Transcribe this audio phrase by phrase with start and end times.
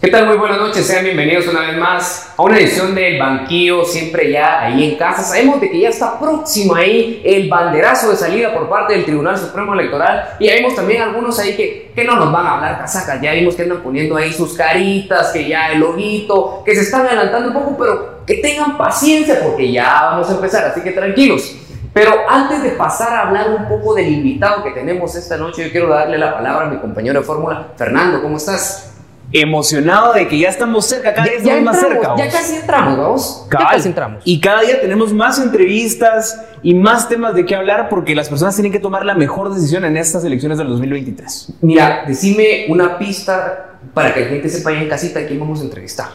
[0.00, 0.28] ¿Qué tal?
[0.28, 4.62] Muy buenas noches, sean bienvenidos una vez más a una edición del Banquillo, siempre ya
[4.62, 5.22] ahí en casa.
[5.22, 9.36] Sabemos de que ya está próximo ahí el banderazo de salida por parte del Tribunal
[9.36, 12.78] Supremo Electoral y ya vimos también algunos ahí que, que no nos van a hablar
[12.78, 16.80] casacas, ya vimos que andan poniendo ahí sus caritas, que ya el ojito, que se
[16.80, 20.92] están adelantando un poco, pero que tengan paciencia porque ya vamos a empezar, así que
[20.92, 21.56] tranquilos.
[21.92, 25.70] Pero antes de pasar a hablar un poco del invitado que tenemos esta noche, yo
[25.70, 28.89] quiero darle la palabra a mi compañero de fórmula, Fernando, ¿cómo estás?
[29.32, 32.14] Emocionado de que ya estamos cerca, cada vez ya, más cerca.
[32.16, 33.46] Ya casi entramos, vamos.
[33.50, 34.22] Ya casi entramos.
[34.24, 38.54] Y cada día tenemos más entrevistas y más temas de qué hablar porque las personas
[38.54, 41.54] tienen que tomar la mejor decisión en estas elecciones del 2023.
[41.60, 45.60] Mira, decime una pista para que la gente sepa ya en casita a quién vamos
[45.60, 46.08] a entrevistar.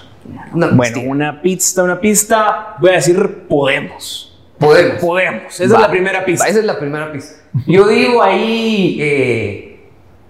[0.52, 4.31] bueno, una pista, una pista, voy a decir Podemos.
[4.59, 5.02] Podemos.
[5.02, 5.53] Podemos.
[5.53, 6.47] Esa es la primera pista.
[6.47, 7.36] Esa es la primera pista.
[7.66, 8.97] Yo digo ahí...
[9.00, 9.65] Eh,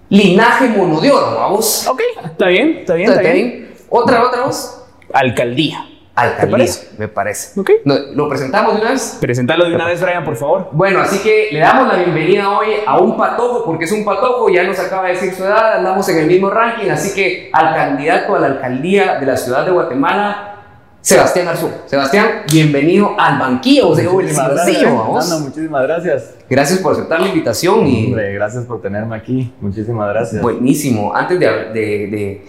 [0.08, 1.86] linaje mono de oro, vamos.
[1.86, 3.74] Ok, está bien, está bien, está, bien.
[3.88, 4.84] Otra, otra voz.
[5.12, 5.84] Alcaldía.
[6.14, 6.88] Alcaldía, ¿Te parece?
[6.96, 7.60] me parece.
[7.60, 7.70] Ok.
[7.84, 9.18] ¿Lo presentamos de una vez?
[9.20, 10.70] Presentalo de una vez, Brian, por favor.
[10.72, 14.48] Bueno, así que le damos la bienvenida hoy a un patojo, porque es un patojo,
[14.48, 17.74] ya nos acaba de decir su edad, andamos en el mismo ranking, así que al
[17.74, 20.54] candidato a la alcaldía de la ciudad de Guatemala,
[21.02, 21.70] Sebastián Arzú.
[21.84, 25.40] Sebastián, bienvenido al banquillo de muchísimas gracias, vamos.
[25.40, 26.35] muchísimas gracias.
[26.48, 27.86] Gracias por aceptar la invitación.
[27.86, 28.12] Y...
[28.12, 29.52] gracias por tenerme aquí.
[29.60, 30.42] Muchísimas gracias.
[30.42, 31.14] Buenísimo.
[31.14, 32.42] Antes de, de,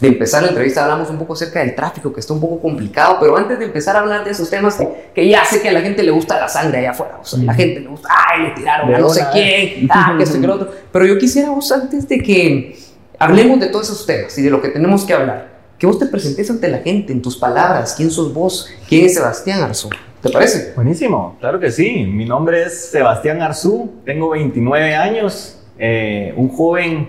[0.00, 3.16] de, empezar la entrevista hablamos un poco acerca del tráfico, que está un poco complicado,
[3.20, 4.78] pero antes de empezar a hablar de esos temas,
[5.14, 7.38] que, ya sé que a la gente le gusta la sangre allá afuera, o sea,
[7.42, 10.40] la gente le gusta, ay, le tiraron a no sé quién, ah, que esto y
[10.40, 12.78] que lo otro, pero yo quisiera, vos, antes de que
[13.18, 16.06] hablemos de todos esos temas y de lo que tenemos que hablar, que vos te
[16.06, 19.90] presentes ante la gente en tus palabras, quién sos vos, quién es Sebastián Arzú.
[20.22, 20.74] ¿Te parece?
[20.74, 22.04] Buenísimo, claro que sí.
[22.04, 27.08] Mi nombre es Sebastián Arzú, tengo 29 años, eh, un joven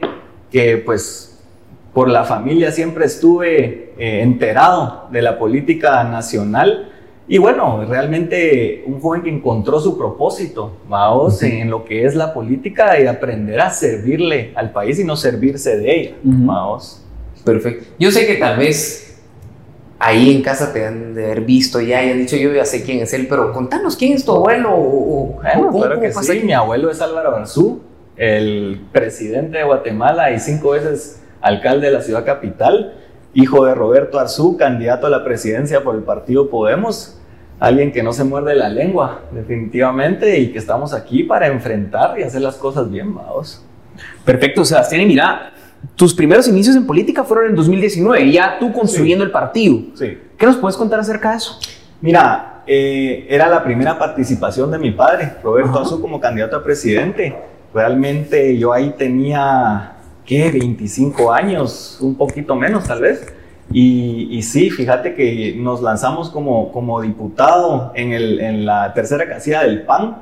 [0.50, 1.38] que pues
[1.94, 6.90] por la familia siempre estuve eh, enterado de la política nacional
[7.28, 12.34] y bueno, realmente un joven que encontró su propósito, vamos, en lo que es la
[12.34, 17.04] política y aprender a servirle al país y no servirse de ella, vamos.
[17.44, 17.88] Perfecto.
[18.00, 19.11] Yo sé que tal vez
[20.02, 22.84] ahí en casa te han de haber visto ya y han dicho yo ya sé
[22.84, 26.42] quién es él, pero contanos quién es tu abuelo o, bueno, claro que sí.
[26.44, 27.82] Mi abuelo es Álvaro Arzú,
[28.18, 32.96] el presidente de Guatemala y cinco veces alcalde de la ciudad capital,
[33.36, 37.18] hijo de Roberto Arzú, candidato a la presidencia por el partido Podemos.
[37.60, 42.24] Alguien que no se muerde la lengua, definitivamente, y que estamos aquí para enfrentar y
[42.24, 43.64] hacer las cosas bien, vamos.
[44.26, 45.02] Perfecto, Sebastián.
[45.02, 45.54] Y mira,
[45.96, 49.80] tus primeros inicios en política fueron en 2019, ya tú construyendo el partido.
[49.96, 50.18] Sí.
[50.38, 51.60] ¿Qué nos puedes contar acerca de eso?
[52.02, 57.36] Mira, eh, era la primera participación de mi padre, Roberto Azú, como candidato a presidente.
[57.74, 59.94] Realmente yo ahí tenía,
[60.26, 60.52] ¿qué?
[60.52, 63.34] 25 años, un poquito menos tal vez.
[63.72, 69.30] Y, y, sí, fíjate que nos lanzamos como, como diputado en, el, en la tercera
[69.30, 70.18] casilla del PAN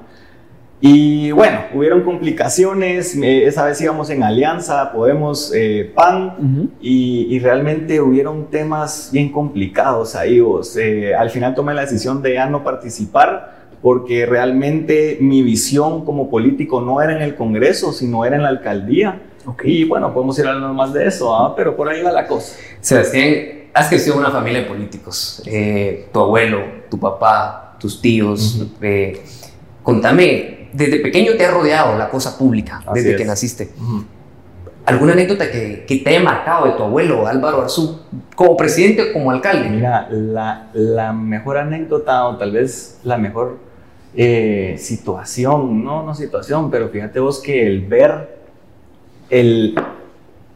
[0.81, 8.00] y bueno, hubieron complicaciones, eh, esa vez íbamos en alianza, Podemos, eh, PAN, y, realmente
[8.00, 10.41] hubieron temas bien complicados ahí.
[10.78, 16.29] Eh, al final tomé la decisión de ya no participar porque realmente mi visión como
[16.29, 19.22] político no era en el Congreso, sino era en la alcaldía.
[19.63, 21.56] Y bueno, podemos ir hablando más de eso, ¿ah?
[21.56, 22.56] pero por ahí va la cosa.
[22.79, 23.34] Sebastián,
[23.73, 25.44] has crecido en una familia de políticos.
[26.13, 26.59] tu abuelo,
[26.90, 28.66] tu papá, tus tíos.
[29.84, 33.69] contame desde pequeño te ha rodeado la cosa pública, desde que naciste.
[34.85, 38.00] ¿Alguna anécdota que, que, te haya marcado de tu abuelo Álvaro Arzú
[38.35, 39.69] como presidente o como alcalde?
[39.69, 43.59] Mira, la, la, mejor anécdota o tal vez la mejor
[44.16, 48.40] eh, situación, no, no situación, pero fíjate vos que el ver
[49.29, 49.76] el,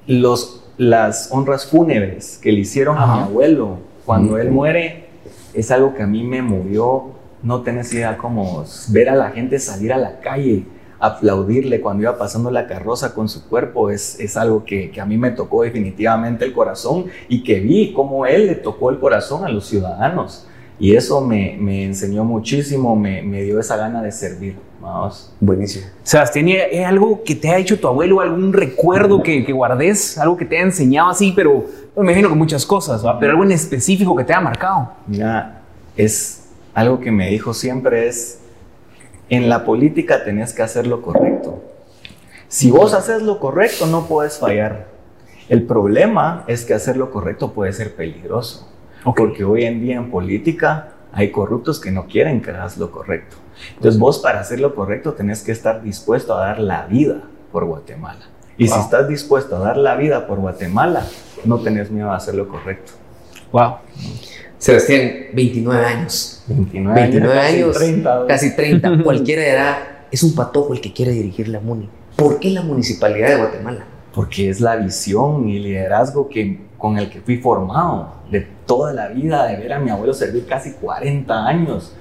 [0.07, 5.05] los, las honras fúnebres que le hicieron a mi abuelo cuando él muere
[5.53, 7.12] es algo que a mí me movió
[7.43, 10.65] no tenés idea cómo ver a la gente salir a la calle,
[10.99, 15.05] aplaudirle cuando iba pasando la carroza con su cuerpo, es, es algo que, que, a
[15.05, 19.43] mí me tocó definitivamente el corazón y que vi cómo él le tocó el corazón
[19.43, 20.47] a los ciudadanos.
[20.79, 24.55] Y eso me, me enseñó muchísimo, me, me, dio esa gana de servir.
[24.81, 25.33] Vamos.
[25.39, 25.85] Buenísimo.
[26.03, 30.35] Sebastián, ¿hay algo que te ha hecho tu abuelo, algún recuerdo que, que guardes, algo
[30.35, 33.19] que te ha enseñado así, pero me imagino que muchas cosas, ¿va?
[33.19, 34.91] pero algo en específico que te ha marcado?
[35.07, 35.61] Mira,
[35.95, 36.42] es
[36.73, 38.39] algo que me dijo siempre es,
[39.29, 41.61] en la política tenés que hacer lo correcto.
[42.47, 44.87] Si vos haces lo correcto, no puedes fallar.
[45.49, 48.69] El problema es que hacer lo correcto puede ser peligroso.
[49.15, 53.37] Porque hoy en día en política hay corruptos que no quieren que hagas lo correcto.
[53.75, 57.65] Entonces vos para hacer lo correcto tenés que estar dispuesto a dar la vida por
[57.65, 58.25] Guatemala.
[58.57, 61.05] Y si estás dispuesto a dar la vida por Guatemala,
[61.43, 62.93] no tenés miedo a hacer lo correcto.
[63.51, 63.77] Wow.
[64.63, 66.41] Sebastián, 29 años.
[66.47, 68.25] 29, 29 casi años, 30.
[68.29, 69.77] casi 30, cualquiera edad,
[70.09, 71.89] es un patojo el que quiere dirigir la MUNI.
[72.15, 73.83] ¿Por qué la municipalidad de Guatemala?
[74.13, 79.09] Porque es la visión y liderazgo que, con el que fui formado de toda la
[79.09, 81.93] vida, de ver a mi abuelo servir casi 40 años.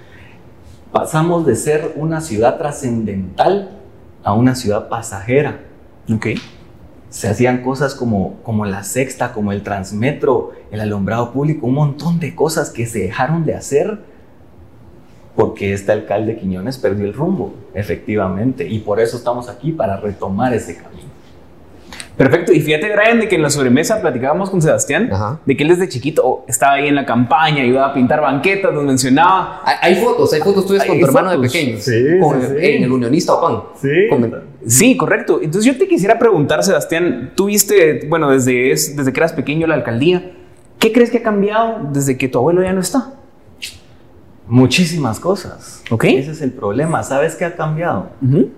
[0.92, 3.70] Pasamos de ser una ciudad trascendental
[4.22, 5.62] a una ciudad pasajera.
[6.08, 6.26] Ok.
[7.12, 12.18] Se hacían cosas como, como la sexta, como el transmetro, el alumbrado público, un montón
[12.18, 13.98] de cosas que se dejaron de hacer
[15.36, 20.54] porque este alcalde Quiñones perdió el rumbo, efectivamente, y por eso estamos aquí para retomar
[20.54, 21.11] ese camino.
[22.16, 22.52] Perfecto.
[22.52, 25.40] Y fíjate, Brian, de que en la sobremesa platicábamos con Sebastián, Ajá.
[25.46, 28.84] de que él desde chiquito estaba ahí en la campaña, ayudaba a pintar banquetas, nos
[28.84, 29.62] mencionaba.
[29.64, 31.78] Hay, hay fotos, hay fotos tuyas con tu hermano de pequeño.
[31.78, 32.54] Sí, con- sí, sí.
[32.66, 33.62] En el unionista Opan.
[33.80, 33.88] Sí.
[34.08, 35.40] Con- Sí, correcto.
[35.42, 39.66] Entonces yo te quisiera preguntar, Sebastián, tú viste, bueno, desde, es- desde que eras pequeño
[39.66, 40.32] la alcaldía,
[40.78, 43.14] ¿qué crees que ha cambiado desde que tu abuelo ya no está?
[44.46, 45.82] Muchísimas cosas.
[45.90, 46.04] Ok.
[46.04, 47.02] Ese es el problema.
[47.02, 48.10] ¿Sabes qué ha cambiado?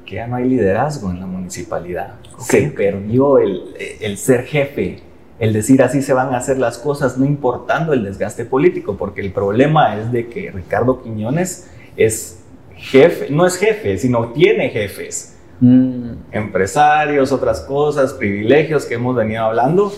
[0.07, 2.15] Que ya no hay liderazgo en la municipalidad.
[2.35, 2.43] Ok.
[2.43, 5.01] Se perdió el, el ser jefe,
[5.39, 9.21] el decir así se van a hacer las cosas, no importando el desgaste político, porque
[9.21, 12.41] el problema es de que Ricardo Quiñones es
[12.77, 19.45] jefe, no es jefe, sino tiene jefes, Mm, empresarios, otras cosas, privilegios que hemos venido
[19.45, 19.93] hablando.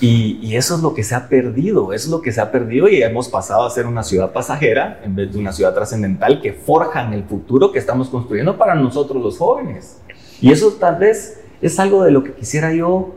[0.00, 3.02] Y, eso es lo que se ha perdido, es lo que se ha perdido y
[3.02, 7.12] hemos pasado a ser una ciudad pasajera en vez de una ciudad trascendental que forjan
[7.14, 9.98] el futuro que estamos construyendo para nosotros los jóvenes.
[10.40, 13.14] Y eso tal vez es algo de lo que quisiera yo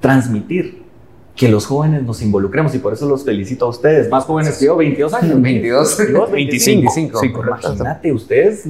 [0.00, 0.83] transmitir,
[1.36, 4.66] que los jóvenes nos involucremos y por eso los felicito a ustedes, más jóvenes que
[4.66, 5.42] yo, 22 años.
[5.42, 5.98] 22.
[5.98, 6.94] 22, 25.
[6.94, 7.20] 25.
[7.20, 7.26] Sí.
[7.26, 8.66] Imagínate ustedes,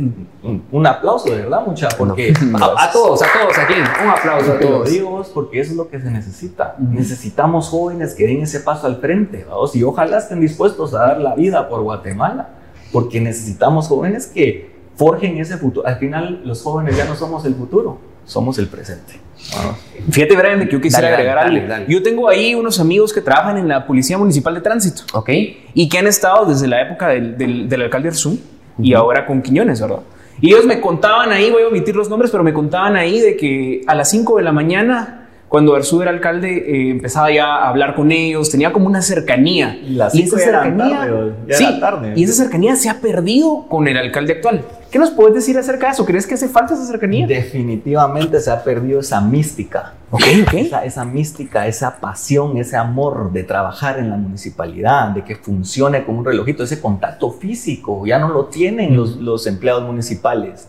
[0.73, 3.75] un, aplauso de verdad, mucha, porque A, a todos, a todos aquí.
[3.75, 4.91] Un aplauso a todos.
[4.91, 6.77] digo porque eso es lo que se necesita.
[6.79, 6.95] Ujú.
[6.95, 9.77] Necesitamos jóvenes que den ese paso al frente, ¿vamos?
[9.77, 12.49] y ojalá estén dispuestos a dar la vida por Guatemala,
[12.93, 15.87] porque necesitamos jóvenes que forjen ese futuro.
[15.87, 19.21] Al final, los jóvenes ya no somos el futuro, somos el presente.
[19.57, 19.77] ¿vamos?
[20.11, 21.69] Fíjate, Brian, que yo quisiera Dale, agregar dale, algo.
[21.73, 21.85] dale.
[21.89, 25.31] Yo tengo ahí unos amigos que trabajan en la Policía Municipal de Tránsito Ok.
[25.75, 28.39] y que han estado desde la época del, del, del alcalde Arzú
[28.79, 30.01] y ahora con Quiñones, ¿verdad?
[30.41, 33.37] Y ellos me contaban ahí, voy a omitir los nombres, pero me contaban ahí de
[33.37, 37.69] que a las 5 de la mañana, cuando Arzú era alcalde, eh, empezaba ya a
[37.69, 39.77] hablar con ellos, tenía como una cercanía.
[39.77, 42.13] Y las y cinco esa cercanía, tarde, ya sí, tarde.
[42.17, 44.65] y esa cercanía se ha perdido con el alcalde actual.
[44.91, 46.05] ¿Qué nos puedes decir acerca de eso?
[46.07, 47.27] ¿Crees que hace falta esa cercanía?
[47.27, 49.95] Definitivamente se ha perdido esa mística.
[50.11, 50.55] Ok, ok.
[50.55, 56.05] Esa, esa mística, esa pasión, ese amor de trabajar en la municipalidad, de que funcione
[56.05, 60.69] como un relojito, ese contacto físico, ya no lo tienen los, los empleados municipales.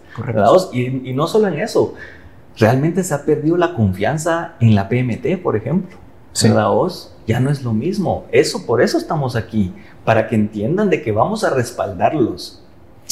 [0.71, 1.93] Y, y no solo en eso,
[2.57, 5.97] realmente se ha perdido la confianza en la PMT, por ejemplo.
[6.31, 6.47] Sí.
[6.49, 7.13] ¿Verdad vos?
[7.27, 8.25] Ya no es lo mismo.
[8.31, 9.73] Eso, por eso estamos aquí,
[10.03, 12.61] para que entiendan de que vamos a respaldarlos,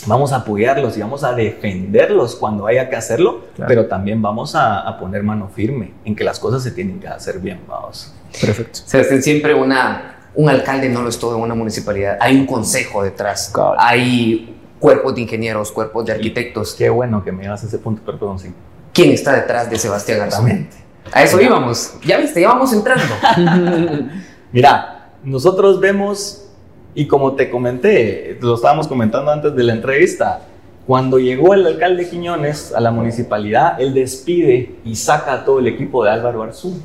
[0.05, 3.67] vamos a apoyarlos y vamos a defenderlos cuando haya que hacerlo, Claro.
[3.69, 7.07] pero también vamos a, a poner mano firme en que las cosas se tienen que
[7.07, 8.13] hacer bien, vamos.
[8.39, 8.79] Perfecto.
[8.85, 12.17] Sebastián, siempre una, un alcalde no lo es todo en una municipalidad.
[12.19, 13.49] Hay un consejo detrás.
[13.53, 13.77] Cabal.
[13.79, 16.73] Hay cuerpos de ingenieros, cuerpos de arquitectos.
[16.73, 18.53] Qué bueno que me llevas a ese punto, perdón, sí.
[18.93, 20.21] ¿Quién está detrás de Sebastián?
[20.23, 20.77] Exactamente.
[21.11, 21.95] A eso íbamos.
[22.05, 23.03] Ya viste, ya vamos entrando.
[24.51, 26.45] Mira, nosotros vemos,
[26.93, 30.41] y como te comenté, lo estábamos comentando antes de la entrevista,
[30.85, 35.67] cuando llegó el alcalde Quiñones a la municipalidad, él despide y saca a todo el
[35.67, 36.79] equipo de Álvaro Arzú.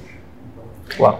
[0.99, 1.17] Wow.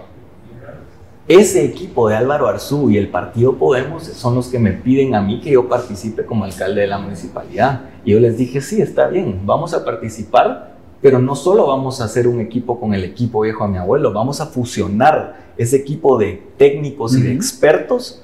[1.27, 5.21] Ese equipo de Álvaro Arzú y el partido Podemos son los que me piden a
[5.21, 7.81] mí que yo participe como alcalde de la municipalidad.
[8.03, 10.68] Y yo les dije, sí, está bien, vamos a participar,
[11.01, 14.11] pero no solo vamos a hacer un equipo con el equipo viejo a mi abuelo,
[14.13, 18.23] vamos a fusionar ese equipo de técnicos y de expertos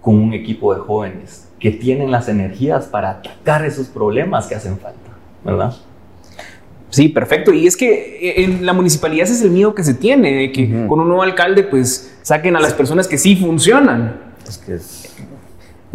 [0.00, 4.78] con un equipo de jóvenes que tienen las energías para atacar esos problemas que hacen
[4.78, 4.98] falta,
[5.44, 5.74] ¿verdad?
[6.90, 7.52] Sí, perfecto.
[7.54, 10.52] Y es que eh, en la municipalidad ese es el miedo que se tiene, de
[10.52, 14.20] que con un nuevo alcalde pues saquen a las personas que sí funcionan.
[14.46, 15.08] Es que es-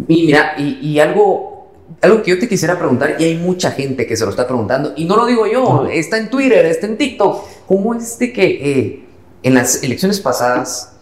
[0.08, 1.57] Y mira, y, y algo,
[2.00, 4.92] algo que yo te quisiera preguntar, y hay mucha gente que se lo está preguntando,
[4.96, 7.44] y no lo digo yo, está en Twitter, está en TikTok.
[7.66, 9.04] ¿Cómo es de que eh,
[9.42, 10.94] en las elecciones pasadas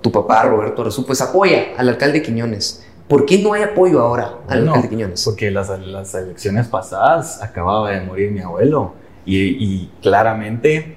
[0.00, 2.86] tu papá, Roberto Resú, pues apoya al alcalde Quiñones?
[3.08, 5.24] ¿Por qué no hay apoyo ahora al Bueno, alcalde Quiñones?
[5.24, 8.94] Porque las, las elecciones pasadas acababa de morir mi abuelo
[9.26, 10.96] y, y claramente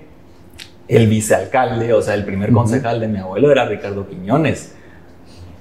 [0.88, 4.74] el vicealcalde, o sea, el primer concejal de mi abuelo era Ricardo Quiñones.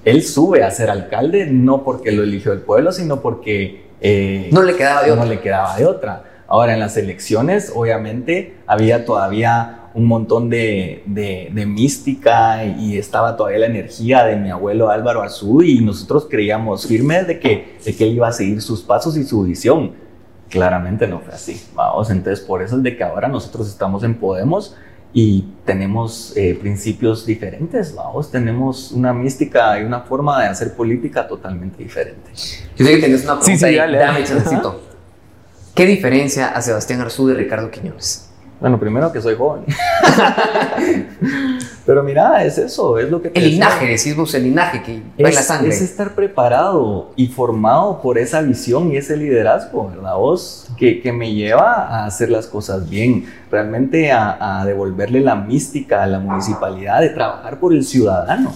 [0.04, 4.62] Él sube a ser alcalde no porque lo eligió el pueblo, sino porque eh, No
[4.62, 5.26] le quedaba de no otra.
[5.26, 6.24] le quedaba de otra.
[6.48, 13.36] Ahora, en las elecciones, obviamente, había todavía un montón de, de, de mística y estaba
[13.36, 17.94] todavía la energía de mi abuelo Álvaro Azú y nosotros creíamos firmes de que, de
[17.94, 19.92] que él iba a seguir sus pasos y su visión.
[20.48, 24.14] Claramente no fue así, vamos, entonces por eso es de que ahora nosotros estamos en
[24.18, 24.76] Podemos
[25.14, 31.28] y tenemos eh, principios diferentes, vamos, tenemos una mística y una forma de hacer política
[31.28, 32.30] totalmente diferente.
[32.76, 33.76] Yo sé que tenés una pregunta Sí, sí, ahí.
[33.76, 34.80] dale, Dame chancecito.
[35.74, 38.30] ¿Qué diferencia a Sebastián Arzú de Ricardo Quiñones?
[38.62, 39.64] Bueno, primero que soy joven.
[41.84, 43.64] Pero mira, es eso, es lo que te El decía.
[43.66, 44.92] linaje, decís vos, el linaje que
[45.24, 45.68] va en la Es, sangre.
[45.70, 50.14] es estar preparado y formado por esa visión y ese liderazgo, ¿verdad?
[50.14, 55.34] Vos, que, que me lleva a hacer las cosas bien, realmente a, a devolverle la
[55.34, 58.52] mística a la municipalidad, de trabajar por el ciudadano.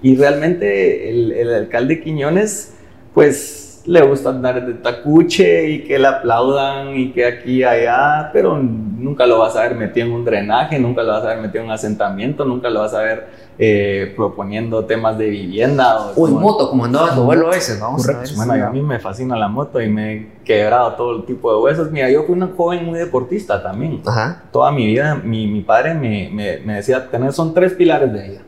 [0.00, 2.74] Y realmente el, el alcalde Quiñones,
[3.12, 8.30] pues le gusta andar de tacuche y que le aplaudan y que aquí y allá,
[8.32, 11.38] pero nunca lo vas a ver metido en un drenaje, nunca lo vas a ver
[11.38, 15.98] metido en un asentamiento, nunca lo vas a ver eh, proponiendo temas de vivienda.
[16.16, 18.30] O en como- moto, como andaba tu abuelo veces, vamos Correcto.
[18.36, 21.60] Bueno, a mí me fascina la moto y me he quebrado todo el tipo de
[21.62, 21.90] huesos.
[21.90, 24.00] Mira, yo fui una joven muy deportista también.
[24.06, 24.42] Ajá.
[24.52, 28.28] Toda mi vida, mi, mi padre me, me, me decía, tenés, son tres pilares de
[28.28, 28.40] vida.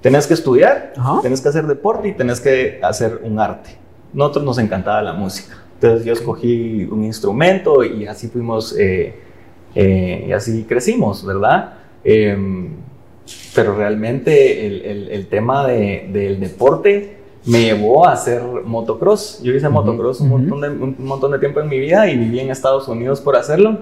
[0.00, 1.18] Tenés que estudiar, Ajá.
[1.20, 3.76] tenés que hacer deporte y tenés que hacer un arte.
[4.12, 5.56] Nosotros nos encantaba la música.
[5.74, 9.14] Entonces yo escogí un instrumento y así fuimos, eh,
[9.74, 11.74] eh, y así crecimos, ¿verdad?
[12.04, 12.70] Em,
[13.54, 19.40] pero realmente el, el- el tema de- del deporte me llevó a hacer motocross.
[19.42, 22.40] Yo hice motocross un, montón de, un montón de tiempo en mi vida y viví
[22.40, 23.78] en Estados Unidos por hacerlo,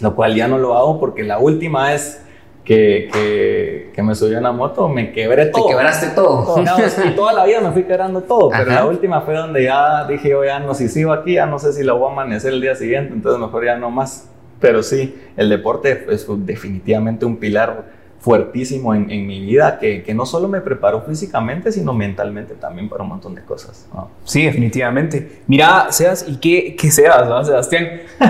[0.00, 2.20] lo cual ya no lo hago porque la última vez
[2.64, 5.68] que, que, que me subí a una moto me quebré Te todo.
[5.68, 6.62] quebraste todo.
[6.62, 8.80] No, es que toda la vida me fui quebrando todo, pero Ajá.
[8.80, 11.72] la última fue donde ya dije, yo ya no, si sigo aquí, ya no sé
[11.72, 14.28] si lo voy a amanecer el día siguiente, entonces mejor ya no más.
[14.60, 17.84] Pero sí, el deporte es definitivamente un pilar
[18.20, 22.88] fuertísimo en, en mi vida que, que no solo me preparó físicamente, sino mentalmente también
[22.88, 23.86] para un montón de cosas.
[23.94, 24.10] ¿no?
[24.24, 25.40] Sí, definitivamente.
[25.46, 27.88] Mira, Sebas, ¿y qué, qué Sebas, no, Sebastián?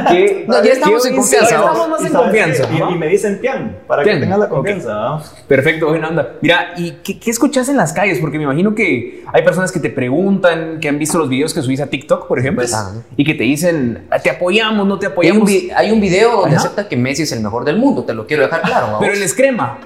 [0.08, 1.72] ¿Qué, No, ya estamos en confianza, ya vamos.
[1.76, 2.68] Estamos más Y en confianza.
[2.68, 2.94] que- y-.
[2.94, 4.92] Y, me dicen Tian, para Tian, que tengas la confianza.
[4.94, 5.22] ¿no?
[5.48, 6.34] Perfecto, buena onda.
[6.40, 8.18] Mira, ¿y qué, qué escuchas en las calles?
[8.20, 11.62] Porque me imagino que hay personas que te preguntan, que han visto los videos que
[11.62, 12.76] subís a TikTok, por ejemplo, Pues,
[13.16, 15.48] y que te dicen, "Ah, te apoyamos, no te Hay un, apoyamos.
[15.48, 16.66] vi- hay un video donde Ajá.
[16.66, 18.96] acepta que Messi es el mejor del mundo, te lo quiero dejar claro.
[19.00, 19.78] Pero él es crema.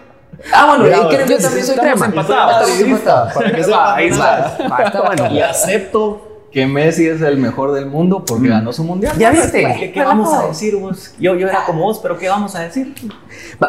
[0.52, 2.06] Ah, bueno, Mira, y creo que yo entonces también soy estamos crema.
[2.22, 2.68] empatados.
[2.70, 3.32] Estamos empatados.
[3.34, 4.46] Para que Va, sepan ahí nada.
[4.58, 4.68] está.
[4.68, 5.26] Va, está bueno.
[5.30, 9.18] Y acepto que Messi es el mejor del mundo porque ganó su mundial.
[9.18, 9.74] ¿Ya viste?
[9.76, 11.12] ¿Qué, qué vamos a decir vos?
[11.18, 12.94] Yo, yo era como vos, pero ¿qué vamos a decir?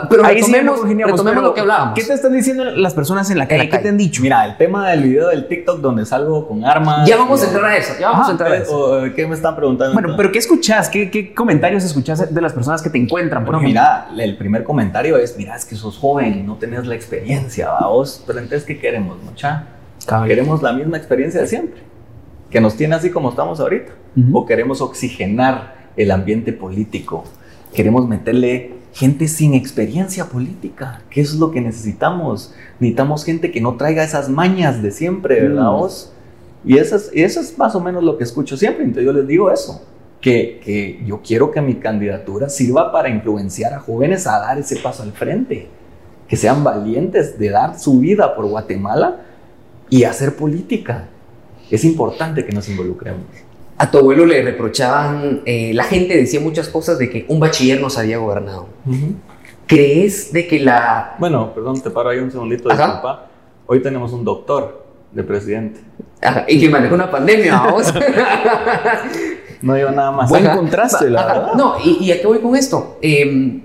[0.08, 1.96] Pero Ahí sí retomemos, congeniamos, retomemos pero lo que hablábamos.
[1.96, 3.64] ¿Qué te están diciendo las personas en la calle?
[3.64, 4.22] la ¿Qué te han dicho?
[4.22, 7.10] Mira, el tema del video del TikTok donde salgo con armas.
[7.10, 8.78] Ya vamos a y- entrar a eso, ya vamos Ah, a entrar a eso.
[8.78, 9.94] o, ¿Qué me están preguntando?
[9.96, 10.88] Bueno, pero ¿qué escuchas?
[10.88, 13.46] ¿Qué, qué comentarios escuchas de las personas que te encuentran?
[13.46, 13.82] Por Bueno, ejemplo?
[14.14, 17.88] mira, el primer comentario es, mira, es que sos joven, no tenés la experiencia, ¿va
[17.88, 18.24] vos?
[18.28, 19.70] Pero entonces, ¿qué queremos, mucha?
[20.28, 21.82] Queremos la misma experiencia de siempre,
[22.56, 23.92] que nos tiene así como estamos ahorita.
[24.32, 27.26] O queremos oxigenar el ambiente político,
[27.74, 32.54] queremos meterle gente sin experiencia política, que eso es lo que necesitamos.
[32.80, 35.76] Necesitamos gente que no traiga esas mañas de siempre, ¿verdad Mm.
[35.76, 36.14] vos?
[36.64, 39.12] Y eso, es, y eso es más o menos lo que escucho siempre, entonces yo
[39.12, 39.82] les digo eso.
[40.22, 44.78] Que, que yo quiero que mi candidatura sirva para influenciar a jóvenes a dar ese
[44.78, 45.68] paso al frente,
[46.30, 49.26] que sean valientes de dar su vida por Guatemala
[49.90, 51.10] y hacer política.
[51.70, 53.22] Es importante que nos involucremos.
[53.78, 57.82] A tu abuelo le reprochaban, eh, la gente decía muchas cosas de que un bachiller
[57.82, 58.68] nos había gobernado.
[59.68, 61.16] ¿Crees de que la...
[61.20, 62.86] Bueno, perdón, te paro ahí un segundito, Ajá.
[62.86, 63.28] disculpa.
[63.66, 65.82] Hoy tenemos un doctor de presidente.
[66.22, 67.94] Ajá, y que manejó una pandemia, vamos?
[69.62, 70.30] No digo nada más.
[70.30, 70.58] Buen Ajá.
[70.58, 71.54] contraste, la verdad.
[71.56, 72.98] No, y, y a qué voy con esto?
[73.02, 73.62] Eh,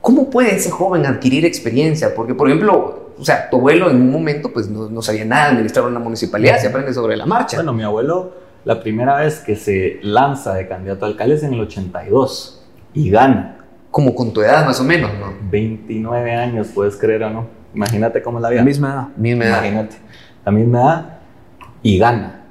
[0.00, 2.14] ¿Cómo puede ese joven adquirir experiencia?
[2.14, 5.44] Porque, por ejemplo, o sea, tu abuelo en un momento pues no, no sabía nada
[5.44, 7.58] de administrar una municipalidad, se aprende sobre la marcha.
[7.58, 8.32] Bueno, mi abuelo,
[8.64, 13.10] la primera vez que se lanza de candidato a alcalde es en el 82 y
[13.10, 13.58] gana.
[13.90, 15.34] Como con tu edad más o menos, ¿no?
[15.50, 17.46] 29 años, puedes creer o no.
[17.74, 18.60] Imagínate cómo es la vida.
[18.60, 19.08] La misma edad.
[19.16, 19.58] Misma edad.
[19.58, 19.96] Imagínate.
[20.44, 21.18] La misma edad
[21.82, 22.44] y gana.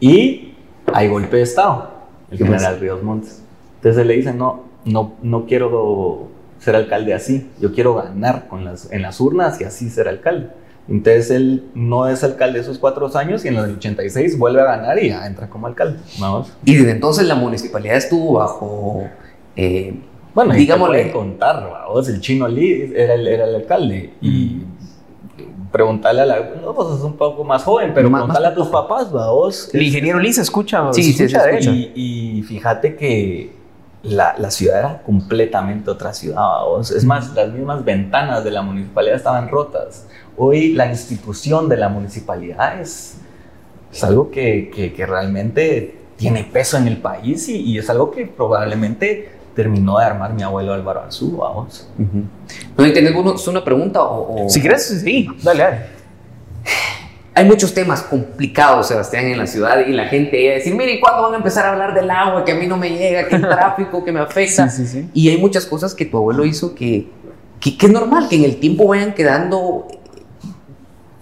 [0.00, 0.54] Y
[0.92, 1.90] hay golpe de Estado,
[2.30, 3.42] el ¿Qué general Ríos Montes.
[3.76, 8.90] Entonces le dicen, no, no, no quiero ser alcalde así, yo quiero ganar con las,
[8.92, 10.48] en las urnas y así ser alcalde.
[10.88, 15.02] Entonces él no es alcalde esos cuatro años y en el 86 vuelve a ganar
[15.02, 15.98] y ya entra como alcalde.
[16.18, 16.50] Vamos.
[16.64, 19.04] Y desde entonces la municipalidad estuvo bajo...
[19.54, 19.94] eh,
[20.34, 24.62] Bueno, Digámosle- contar, vos, el chino Lee era el, era el alcalde y
[25.70, 28.60] preguntarle a la, no, pues es un poco más joven, pero Más- preguntarle más a
[28.62, 29.68] tus papás, va, vos.
[29.74, 30.90] El ingeniero Lisa escucha.
[30.94, 31.70] Sí, se sí, escucha se escucha.
[31.70, 31.92] Y,
[32.38, 33.57] y fíjate que
[34.02, 36.64] la, la ciudad era completamente otra ciudad.
[36.64, 36.90] ¿vos?
[36.90, 40.06] Es más, las mismas ventanas de la municipalidad estaban rotas.
[40.36, 43.16] Hoy la institución de la municipalidad es,
[43.92, 48.10] es algo que, que, que realmente tiene peso en el país y, y, es algo
[48.10, 51.88] que probablemente terminó de armar mi abuelo Álvaro Anzú, vamos.
[51.98, 52.24] Uh -huh.
[52.76, 54.02] ¿No tenés una pregunta?
[54.02, 54.50] O, o...
[54.50, 55.86] Si quieres, sí, dale, dale.
[57.38, 60.98] Hay muchos temas complicados, Sebastián, en la ciudad y la gente iba a decir, mire,
[60.98, 62.44] ¿cuándo van a empezar a hablar del agua?
[62.44, 64.68] Que a mí no me llega, que el tráfico, que me afecta.
[64.68, 65.10] Sí, sí, sí.
[65.14, 67.06] Y hay muchas cosas que tu abuelo hizo que,
[67.60, 69.86] que, que, es normal, que en el tiempo vayan quedando,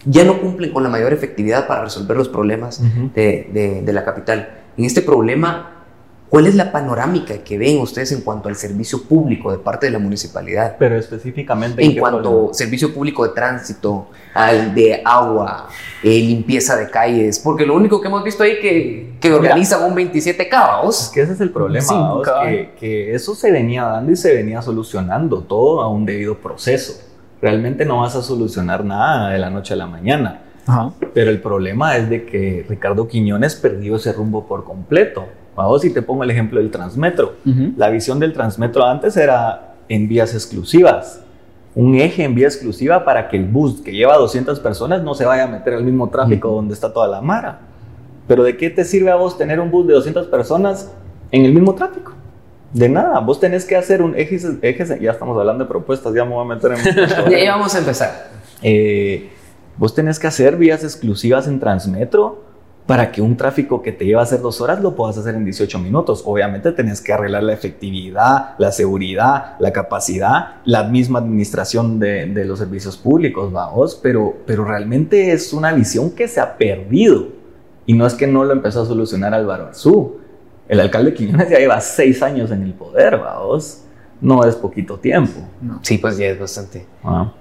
[0.07, 3.13] ya no cumplen con la mayor efectividad para resolver los problemas uh -huh.
[3.13, 4.49] de, de, de la capital.
[4.79, 5.76] En este problema,
[6.29, 9.93] ¿Cuál es la panorámica que ven ustedes en cuanto al servicio público de parte de
[9.93, 10.77] la municipalidad?
[10.77, 15.69] Pero específicamente en, cuanto al servicio público de tránsito, al de agua,
[16.03, 19.95] eh, limpieza de calles, porque lo único que hemos visto ahí que, que organizan un
[19.95, 21.05] 27 caos.
[21.05, 24.61] Es que ese es el problema, que, que eso se venía dando y se venía
[24.63, 27.03] solucionando todo a un debido proceso.
[27.41, 30.43] Realmente no vas a solucionar nada de la noche a la mañana.
[30.67, 30.93] Ajá.
[31.15, 35.27] Pero el problema es de que Ricardo Quiñones perdió ese rumbo por completo.
[35.55, 37.37] Vamos, si te pongo el ejemplo del Transmetro.
[37.45, 37.75] Uh -huh.
[37.77, 41.23] La visión del Transmetro antes era en vías exclusivas.
[41.75, 45.25] Un eje en vía exclusiva para que el bus que lleva 200 personas no se
[45.25, 46.57] vaya a meter al mismo tráfico uh -huh.
[46.57, 47.61] donde está toda la mara.
[48.27, 50.93] Pero ¿de qué te sirve a vos tener un bus de 200 personas
[51.31, 52.13] en el mismo tráfico?
[52.73, 56.25] De nada, vos tenés que hacer un eje, eje ya estamos hablando de propuestas, ya
[56.25, 57.31] me voy a meter en...
[57.45, 58.31] ya, vamos a empezar.
[58.63, 59.31] Eh,
[59.79, 62.45] vos tenés que hacer vías exclusivas en Transmetro
[62.87, 65.45] para que un tráfico que te lleva a hacer dos horas lo puedas hacer en
[65.45, 66.23] 18 minutos.
[66.25, 72.45] Obviamente tenés que arreglar la efectividad, la seguridad, la capacidad, la misma administración de, de
[72.45, 77.29] los servicios públicos, vamos, pero, pero realmente es una visión que se ha perdido.
[77.87, 80.19] Y no es que no lo empezó a solucionar Álvaro Arzú.
[80.69, 83.83] El alcalde Quiñones ya lleva seis años en el poder, vamos.
[84.21, 85.41] No es poquito tiempo.
[85.61, 85.81] No.
[85.83, 86.87] Sí, pues ya es bastante.
[87.05, 87.33] Ah.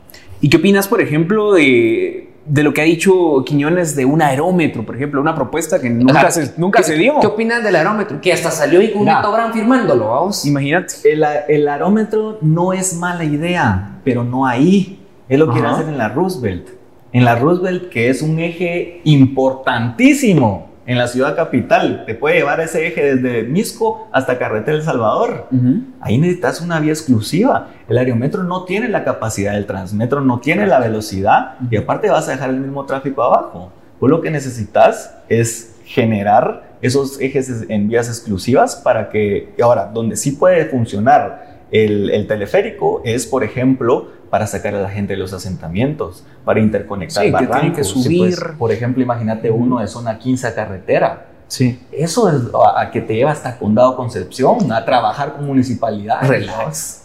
[0.41, 4.85] ¿Y qué opinas, por ejemplo, de de lo que ha dicho Quiñones de un aerómetro,
[4.85, 7.19] por ejemplo, una propuesta que nunca, se, nunca se dio.
[7.19, 8.21] ¿Qué opinas del aerómetro?
[8.21, 10.45] Que hasta salió y con Neto Brand firmándolo, vamos.
[10.45, 10.95] Imagínate.
[11.11, 14.99] El, el, aerómetro no es mala idea, pero no ahí.
[15.27, 15.53] Él lo Ajá.
[15.53, 16.69] quiere hacer en la Roosevelt.
[17.11, 22.03] En la Roosevelt, que es un eje importantísimo en la ciudad capital.
[22.05, 25.47] Te puede llevar ese eje desde Misco hasta Carretera El Salvador.
[25.51, 25.83] Uh -huh.
[26.01, 27.69] Ahí necesitas una vía exclusiva.
[27.87, 32.27] El aerometro no tiene la capacidad del transmetro, no tiene la velocidad y aparte vas
[32.27, 33.71] a dejar el mismo tráfico abajo.
[33.99, 40.15] Pues lo que necesitas es generar esos ejes en vías exclusivas para que, ahora, donde
[40.15, 45.19] sí puede funcionar el, el teleférico es, por ejemplo, para sacar a la gente de
[45.19, 47.55] los asentamientos, para interconectar sí, barrancos.
[47.55, 48.35] Que tienen que subir.
[48.39, 51.25] Pues, por ejemplo, imagínate uno de zona 15 a carretera.
[51.47, 51.79] Sí.
[51.91, 56.21] Eso es a, a, que te lleva hasta Condado Concepción, a trabajar con municipalidad.
[56.27, 57.03] Relax.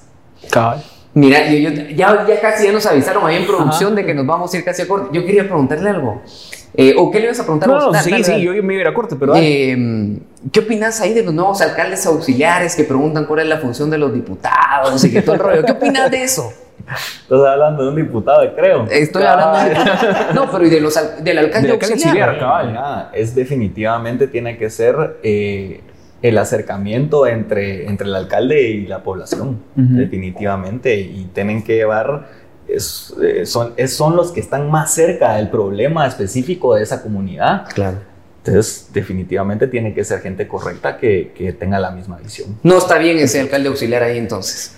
[0.51, 0.83] Cabal.
[1.13, 3.97] Mira, yo, yo, ya, ya casi ya nos avisaron ahí en producción Ajá.
[3.97, 5.09] de que nos vamos a ir casi a corte.
[5.13, 6.23] Yo quería preguntarle algo.
[6.75, 7.69] Eh, ¿O qué le ibas a preguntar?
[7.69, 7.93] No, vos?
[7.93, 8.45] no sí, dale, sí, dale.
[8.45, 10.21] yo me iba a ir a corte, pero eh,
[10.53, 13.99] ¿Qué opinas ahí de los nuevos alcaldes auxiliares que preguntan cuál es la función de
[13.99, 15.65] los diputados y que todo el rollo?
[15.65, 16.53] ¿Qué opinas de eso?
[17.23, 18.87] Estás hablando de un diputado, creo.
[18.91, 20.35] Estoy hablando de...
[20.35, 22.29] No, pero y de los, del alcalde, alcalde auxiliar.
[22.29, 22.77] auxiliar cabal.
[22.77, 25.81] Ah, es definitivamente tiene que ser eh,
[26.23, 29.97] el acercamiento entre, entre el alcalde y la población, uh -huh.
[29.97, 30.99] definitivamente.
[30.99, 32.41] Y tienen que llevar...
[32.69, 37.03] Es, eh, son, es, son los que están más cerca del problema específico de esa
[37.03, 37.67] comunidad.
[37.75, 37.99] Claro.
[38.45, 42.59] Entonces, definitivamente tiene que ser gente correcta que, que tenga la misma visión.
[42.63, 44.77] No está bien ese alcalde auxiliar ahí entonces.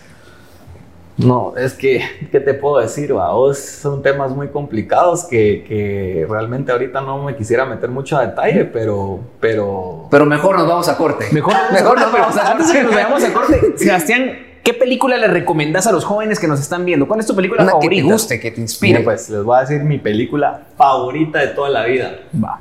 [1.19, 3.13] No, es que, ¿qué te puedo decir?
[3.13, 3.59] Vos?
[3.59, 8.65] Son temas muy complicados que, que, realmente ahorita no me quisiera meter mucho a detalle,
[8.65, 9.21] pero...
[9.41, 11.27] Pero, pero mejor nos vamos a corte.
[11.33, 12.51] Mejor, mejor nos vamos a corte.
[12.53, 16.41] Antes de que nos vayamos a corte, Sebastián, ¿qué película le recomendás a los jóvenes
[16.41, 17.07] que nos están viendo?
[17.07, 17.95] ¿Cuál es tu película Una favorita?
[17.95, 19.01] que te guste, que te inspire.
[19.01, 22.21] Pues les voy a decir mi película favorita de toda la vida.
[22.43, 22.61] Va.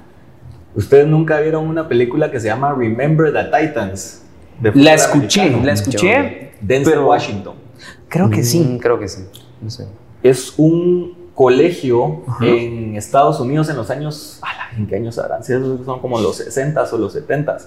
[0.75, 4.23] ¿Ustedes nunca vieron una película que se llama Remember the Titans?
[4.73, 6.51] la escuché, la escuché.
[6.61, 6.99] Denzel.
[6.99, 7.60] Washington.
[8.11, 8.59] Creo que sí.
[8.59, 9.21] Mm, creo que sí.
[9.61, 9.87] No sé.
[10.21, 12.45] Es un colegio -huh.
[12.45, 14.41] en Estados Unidos en los años.
[14.77, 15.43] ¿En qué años habrán?
[15.43, 17.57] Si son como los 60 o los 70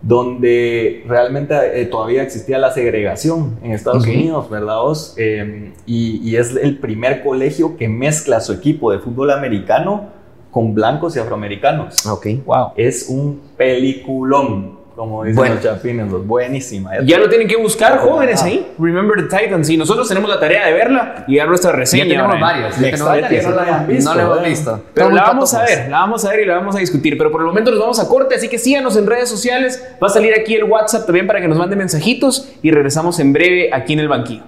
[0.00, 4.14] donde realmente eh, todavía existía la segregación en Estados okay.
[4.14, 4.78] Unidos, ¿verdad?
[5.16, 10.10] Eh, y, y, es el primer colegio que mezcla su equipo de fútbol americano
[10.52, 12.06] con blancos y afroamericanos.
[12.06, 12.26] Ok.
[12.46, 12.68] Wow.
[12.76, 15.54] Es un peliculón como dicen Bueno.
[15.54, 16.90] los chapines, los buenísima.
[17.04, 18.46] Ya lo tienen que buscar, jóvenes Ah.
[18.46, 18.66] ahí.
[18.78, 19.70] Remember the Titans.
[19.70, 22.04] Y nosotros tenemos la tarea de verla y dar nuestra reseña.
[22.04, 22.98] Ya tenemos ya varios.
[22.98, 24.82] no la hayan visto, No la hemos visto.
[24.92, 27.16] Pero la vamos a ver, la vamos a ver y la vamos a discutir.
[27.16, 29.82] Pero por el momento nos vamos a corte, así que síganos en redes sociales.
[30.02, 33.32] Va a salir aquí el WhatsApp también para que nos manden mensajitos y regresamos en
[33.32, 34.42] breve aquí en el banquillo.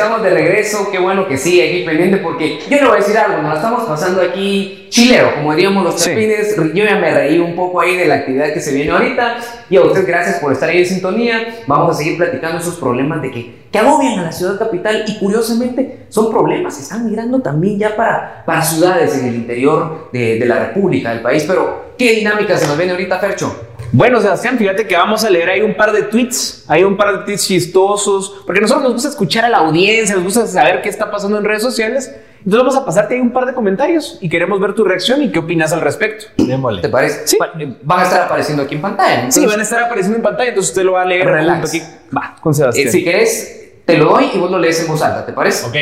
[0.00, 3.16] Estamos de regreso, qué bueno que sí, aquí pendiente, porque yo le voy a decir
[3.18, 6.10] algo, nos estamos pasando aquí chilero, como diríamos los Sí.
[6.10, 9.36] chapines, yo ya me reí un poco ahí de la actividad que se viene ahorita,
[9.68, 13.20] y a usted gracias por estar ahí en sintonía, vamos a seguir platicando esos problemas
[13.22, 17.40] de que, que agobian a la ciudad capital, y curiosamente son problemas que están migrando
[17.40, 21.92] también ya para, para ciudades en el interior de, de la república, del país, pero
[21.98, 23.54] ¿qué dinámica se nos viene ahorita, Fercho?
[23.92, 27.18] Bueno, Sebastián, fíjate que vamos a leer ahí un par de tweets, hay un par
[27.18, 30.80] de tweets chistosos, porque a nosotros nos gusta escuchar a la audiencia, nos gusta saber
[30.82, 32.14] qué está pasando en redes sociales.
[32.38, 35.30] Entonces vamos a pasarte ahí un par de comentarios y queremos ver tu reacción y
[35.30, 36.26] qué opinas al respecto.
[36.38, 36.80] Démosle.
[36.82, 37.26] ¿Te parece?
[37.26, 37.36] Sí.
[37.38, 37.50] Va-
[37.82, 39.14] Van a estar apareciendo aquí en pantalla.
[39.30, 41.60] Sí, entonces- van a estar apareciendo en pantalla, entonces usted lo va a leer Relax.
[41.60, 41.82] junto aquí.
[42.16, 42.90] Va, con Eh, Sebastián.
[42.92, 45.66] si querés, te lo doy y vos lo lees en voz alta, ¿te parece?
[45.66, 45.76] Ok.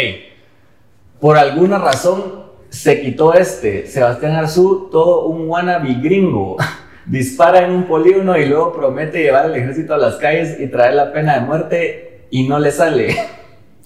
[1.21, 3.87] Por alguna razón se quitó este.
[3.87, 6.57] Sebastián Arzú, todo un wannabe gringo.
[7.09, 10.95] Dispara en un polígono y luego promete llevar al ejército a las calles y traer
[10.95, 13.17] la pena de muerte y no le sale.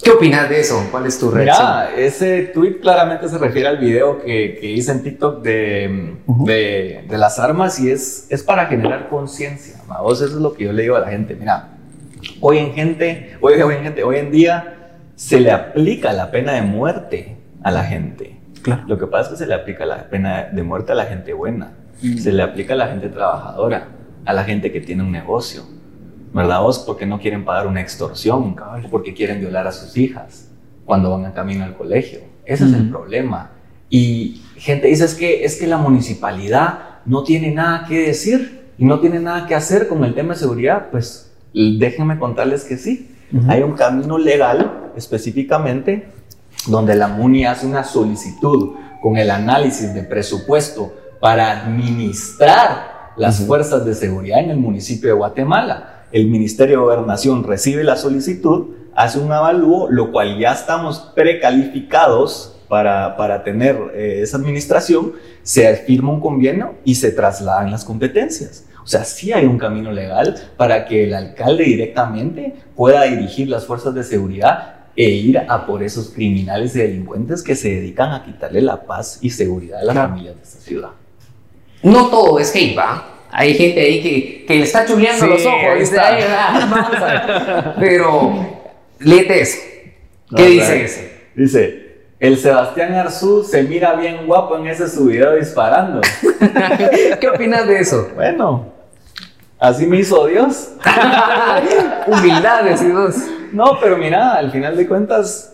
[0.03, 0.89] ¿Qué opinas de eso?
[0.91, 1.65] ¿Cuál es tu reacción?
[1.65, 7.05] Mira, ese tweet claramente se refiere al video que, que hice en TikTok de, de,
[7.09, 9.77] de las armas y es, es para generar conciencia.
[10.01, 11.37] Vos, eso es lo que yo le digo a la gente.
[11.37, 11.69] Mira,
[12.41, 16.55] hoy en gente, hoy, hoy en gente, hoy en día se le aplica la pena
[16.55, 18.41] de muerte a la gente.
[18.63, 18.83] Claro.
[18.89, 21.33] Lo que pasa es que se le aplica la pena de muerte a la gente
[21.33, 21.75] buena,
[22.19, 23.89] se le aplica a la gente trabajadora,
[24.25, 25.63] a la gente que tiene un negocio,
[26.33, 26.81] ¿verdad vos?
[26.81, 30.49] Porque no quieren pagar una extorsión, o porque quieren violar a sus hijas
[30.85, 32.21] cuando van a camino al colegio.
[32.45, 33.51] Ese es el problema.
[33.89, 38.85] Y gente dice es que, es que la municipalidad no tiene nada que decir y
[38.85, 40.89] no tiene nada que hacer con el tema de seguridad.
[40.91, 43.15] Pues déjenme contarles que sí.
[43.49, 46.09] Hay un camino legal específicamente
[46.67, 53.85] donde la MUNI hace una solicitud con el análisis de presupuesto para administrar las fuerzas
[53.85, 56.03] de seguridad en el municipio de Guatemala.
[56.11, 62.59] El Ministerio de Gobernación recibe la solicitud, hace un avalúo, lo cual ya estamos precalificados
[62.69, 65.13] para, para tener eh, esa administración,
[65.45, 68.67] se firma un convenio y se trasladan las competencias.
[68.83, 73.65] O sea, sí hay un camino legal para que el alcalde directamente pueda dirigir las
[73.65, 78.25] fuerzas de seguridad e ir a por esos criminales y delincuentes que se dedican a
[78.25, 80.09] quitarle la paz y seguridad a las Claro.
[80.09, 80.89] familias de esta ciudad.
[81.83, 83.09] No todo es hate, ¿va?
[83.31, 85.59] Hay gente ahí que, que le está chuleando Sí, los ojos.
[85.73, 86.09] ahí dice, está.
[86.09, 87.75] "Ay, va, vamos a ver".
[87.81, 88.47] Pero,
[89.01, 89.59] léete eso.
[90.37, 91.13] ¿Qué No, dice ese?
[91.35, 91.83] Dice,
[92.21, 96.01] el Sebastián Arzú se mira bien guapo en ese su video disparando.
[97.21, 98.11] ¿Qué opinas de eso?
[98.15, 98.67] bueno,
[99.59, 100.73] así me hizo Dios.
[102.07, 103.15] Humildad, decimos.
[103.53, 105.52] No, pero mira, al final de cuentas,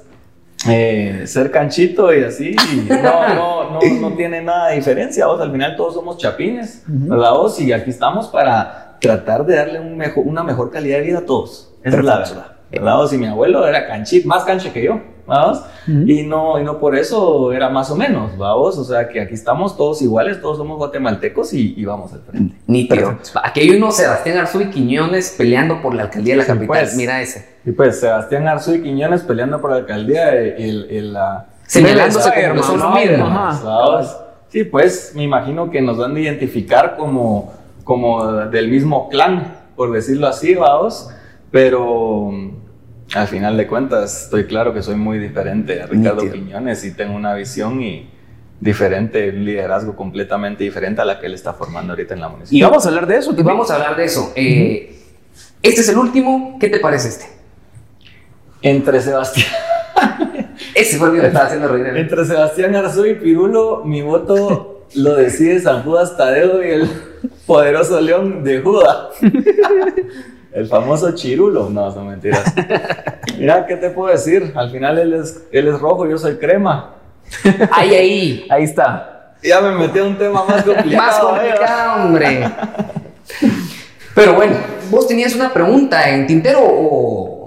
[0.67, 2.57] eh, ser canchito y así,
[2.89, 5.27] no, no, no, no tiene nada de diferencia.
[5.27, 7.33] Al final todos somos chapines, ¿verdad?
[7.33, 7.61] Vos?
[7.61, 11.27] Y aquí estamos para tratar de darle un mejor, una mejor calidad de vida a
[11.27, 11.73] todos.
[11.83, 12.47] Esa es la verdad.
[12.71, 12.97] ¿verdad?
[12.97, 13.13] Vos?
[13.13, 15.63] Y mi abuelo era canchito, más canche que yo, Vos?
[15.87, 18.37] y, no, y no por eso era más o menos.
[18.37, 18.77] Vos?
[18.79, 22.57] O sea, que aquí estamos todos iguales, todos somos guatemaltecos y, y vamos al frente.
[22.67, 23.19] Nítido.
[23.45, 26.67] Aquí hay uno, Sebastián Arzú y Quiñones peleando por la alcaldía de la Sí, capital.
[26.67, 26.97] pues.
[26.97, 27.47] Mira ese.
[27.65, 32.31] Y pues Sebastián Arzú y Quiñones peleando por la alcaldía y el, el, la- Señalándose
[32.31, 32.83] como que son
[33.23, 33.53] Ajá.
[33.63, 34.17] ¿sabes?
[34.49, 37.53] Sí, pues me imagino que nos van a identificar como,
[37.85, 41.11] como del mismo clan, por decirlo así, vamos.
[41.51, 42.31] Pero
[43.15, 46.35] al final de cuentas estoy claro que soy muy diferente a Ricardo Nítido.
[46.45, 48.11] Quiñones y tengo una visión y
[48.61, 52.31] diferente, un liderazgo completamente diferente a la que él está formando ahorita en la Y
[52.31, 52.69] municipalidad.
[52.71, 53.35] vamos a hablar de eso.
[53.37, 54.33] Y vamos a hablar de eso.
[54.37, 54.95] Eh,
[55.63, 56.57] Este es el último.
[56.61, 57.27] ¿Qué te parece este?
[58.63, 59.47] Entre Sebastián.
[60.75, 61.87] Ese fue el que me estaba haciendo reír.
[61.97, 66.89] Entre Sebastián Arzú y Pirulo, mi voto lo decide San Judas Tadeo y el
[67.47, 68.97] poderoso león de Judas.
[70.53, 71.69] El famoso Chirulo.
[71.71, 72.53] No, son mentiras.
[73.39, 74.53] Mira, ¿qué te puedo decir?
[74.55, 76.95] Al final él es, él es rojo, yo soy crema.
[77.71, 78.47] Ahí, ahí.
[78.51, 79.35] Ahí está.
[79.43, 80.97] Ya me metí a un tema más complicado.
[80.97, 81.21] Más ¿eh?
[81.23, 82.51] complicado, hombre.
[84.15, 84.57] Pero bueno,
[84.91, 87.38] vos tenías una pregunta en tintero o.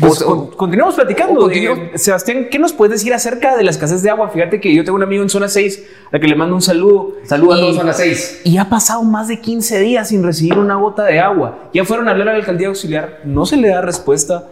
[0.00, 1.40] Pues, o- con- continuamos platicando.
[1.40, 1.88] o continuamos.
[1.94, 4.30] Eh, Sebastián, ¿qué nos puedes decir acerca de la escasez de agua?
[4.30, 7.16] Fíjate que yo tengo un amigo en zona 6 al que le mando un saludo.
[7.24, 8.40] Saludos a las seis.
[8.44, 11.68] Y ha pasado más de 15 días sin recibir una gota de agua.
[11.74, 14.48] Ya fueron a hablar a la alcaldía auxiliar, no se le da respuesta.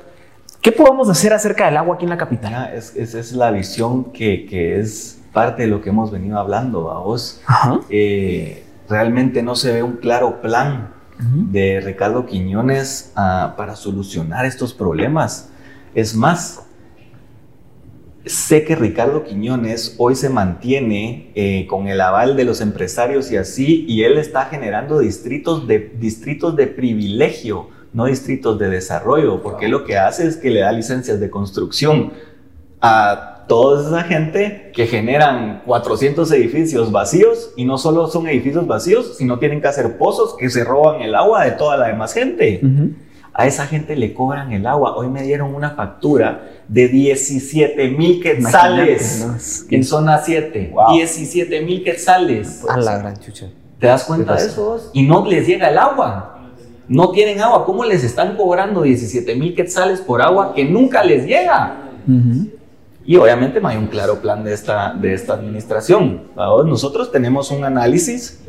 [0.61, 2.51] ¿Qué podemos hacer acerca del agua aquí en la capital?
[2.51, 6.39] Mira, es, es, es la visión que, que es parte de lo que hemos venido
[6.39, 7.41] hablando a vos.
[7.91, 10.94] Eh, realmente no se ve un claro plan
[11.51, 15.51] de Ricardo Quiñones ah, para solucionar estos problemas.
[15.95, 16.67] Es más,
[18.27, 23.37] sé que Ricardo Quiñones hoy se mantiene eh, con el aval de los empresarios y
[23.37, 29.69] así, y él está generando distritos de, distritos de privilegio, no distritos de desarrollo, porque
[29.69, 32.13] lo que hace es que le da licencias de construcción
[32.81, 39.17] a toda esa gente que generan 400 edificios vacíos y no solo son edificios vacíos,
[39.19, 42.61] sino tienen que hacer pozos que se roban el agua de toda la demás gente.
[43.33, 44.97] A esa gente le cobran el agua.
[44.97, 50.73] Hoy me dieron una factura de 17 mil quetzales en zona 7.
[50.93, 52.65] 17 mil quetzales.
[52.69, 53.51] A la gran chucha.
[53.79, 54.91] ¿Te das cuenta de eso?
[54.93, 56.31] Y no les llega el agua.
[56.87, 57.65] No tienen agua.
[57.65, 61.81] ¿Cómo les están cobrando 17 mil quetzales por agua que nunca les llega?
[63.07, 66.29] Y obviamente no hay un claro plan de esta, de esta administración.
[66.37, 68.41] Nosotros tenemos un análisis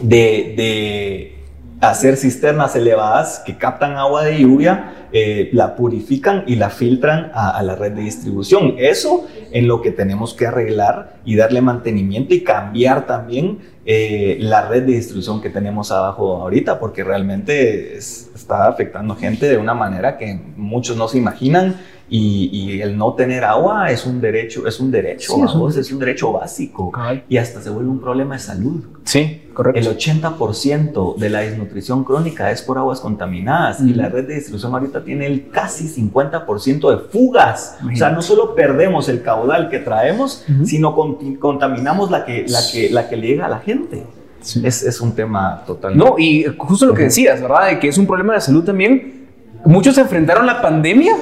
[0.00, 1.42] de, de
[1.82, 7.60] hacer cisternas elevadas que captan agua de lluvia, eh, la purifican y la filtran a,
[7.64, 8.76] la red de distribución.
[8.78, 14.68] Eso en lo que tenemos que arreglar y darle mantenimiento y cambiar también eh, la
[14.68, 20.18] red de distribución que tenemos abajo ahorita, porque realmente está afectando gente de una manera
[20.18, 21.80] que muchos no se imaginan
[22.14, 25.32] y, el no tener agua es un derecho, es un derecho,
[25.78, 25.98] es, un...
[25.98, 26.92] derecho básico.
[27.28, 28.84] Y hasta se vuelve un problema de salud.
[29.04, 29.80] Sí, correcto.
[29.80, 34.74] El 80% de la desnutrición crónica es por aguas contaminadas y la red de distribución
[34.74, 37.78] ahorita tiene el casi 50% de fugas.
[37.90, 40.94] O sea, no solo perdemos el caudal que traemos, sino
[41.40, 44.04] contaminamos la que, la, que, la que le llega a la gente.
[44.62, 45.96] Es, es, un tema total.
[45.96, 47.68] No, y justo lo que decías, ¿verdad?
[47.68, 49.28] De que es un problema de salud también.
[49.64, 51.14] Muchos se enfrentaron la pandemia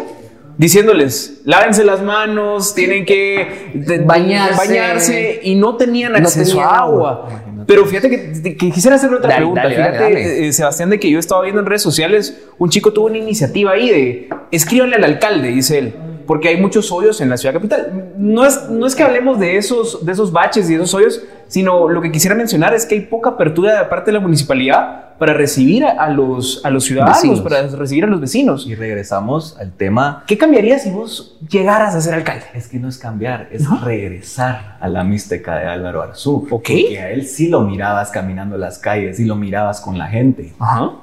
[0.58, 7.28] diciéndoles, lávense las manos, tienen que bañarse, y no tenían acceso a agua.
[7.66, 9.68] Pero fíjate que, quisiera hacerle otra pregunta.
[9.68, 13.18] fíjate, eh, Sebastián, de que yo estaba viendo en redes sociales, un chico tuvo una
[13.18, 15.94] iniciativa ahí de escríbanle al alcalde, dice él
[16.30, 18.12] porque hay muchos hoyos en la ciudad capital.
[18.16, 21.88] No es, no es que hablemos de esos, de esos baches y esos hoyos, sino
[21.88, 25.34] lo que quisiera mencionar es que hay poca apertura de parte de la municipalidad para
[25.34, 28.66] recibir a los, a los ciudadanos, para recibir a los vecinos.
[28.66, 30.24] Y regresamos al tema.
[30.26, 32.46] ¿Qué cambiaría si vos llegaras a ser alcalde?
[32.54, 36.46] Es que no es cambiar, es regresar a la mística de Álvaro Arzú.
[36.50, 36.50] Ok.
[36.50, 40.54] Porque a él sí lo mirabas caminando las calles, y lo mirabas con la gente.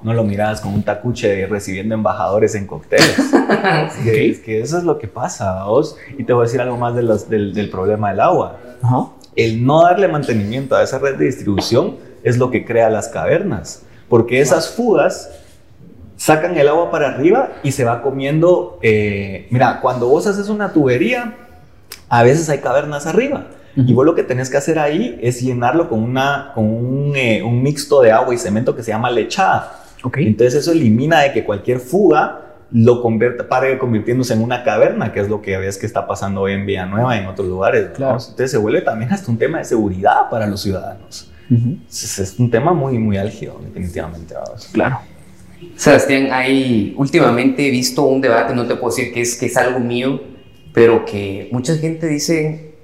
[0.02, 3.20] No lo mirabas con un tacuche recibiendo embajadores en cócteles.
[4.04, 5.96] es, que, eso es lo que pasa, vos.
[6.18, 8.58] Y te voy a decir algo más de los, del, del problema del agua.
[8.82, 13.08] Ajá el no darle mantenimiento a esa red de distribución es lo que crea las
[13.08, 15.30] cavernas, porque esas fugas
[16.18, 18.80] sacan el agua para arriba y se va comiendo.
[18.82, 21.36] Eh, mira, cuando vos haces una tubería,
[22.10, 23.48] a veces hay cavernas arriba.
[23.76, 27.44] Y vos lo que tenés que hacer ahí es llenarlo con, una, con un, eh,
[27.44, 29.84] un mixto de agua y cemento que se llama lechada.
[30.16, 35.22] Entonces eso elimina de que cualquier fuga lo convierta, pare convirtiéndose en una caverna, que
[35.22, 37.88] es lo que ves que está pasando hoy en Villanueva y en otros lugares.
[37.96, 41.32] Entonces se vuelve también hasta un tema de seguridad para los ciudadanos.
[41.90, 44.36] es, un tema muy, muy álgido, definitivamente.
[44.74, 45.00] Claro.
[45.76, 49.58] Sebastián, hay últimamente he visto un debate, no te puedo decir que es, que es
[49.58, 50.22] algo mío,
[50.74, 52.76] pero que mucha gente dice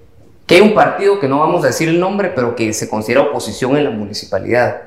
[0.48, 3.22] que hay un partido que no vamos a decir el nombre, pero que se considera
[3.22, 4.82] oposición en la municipalidad.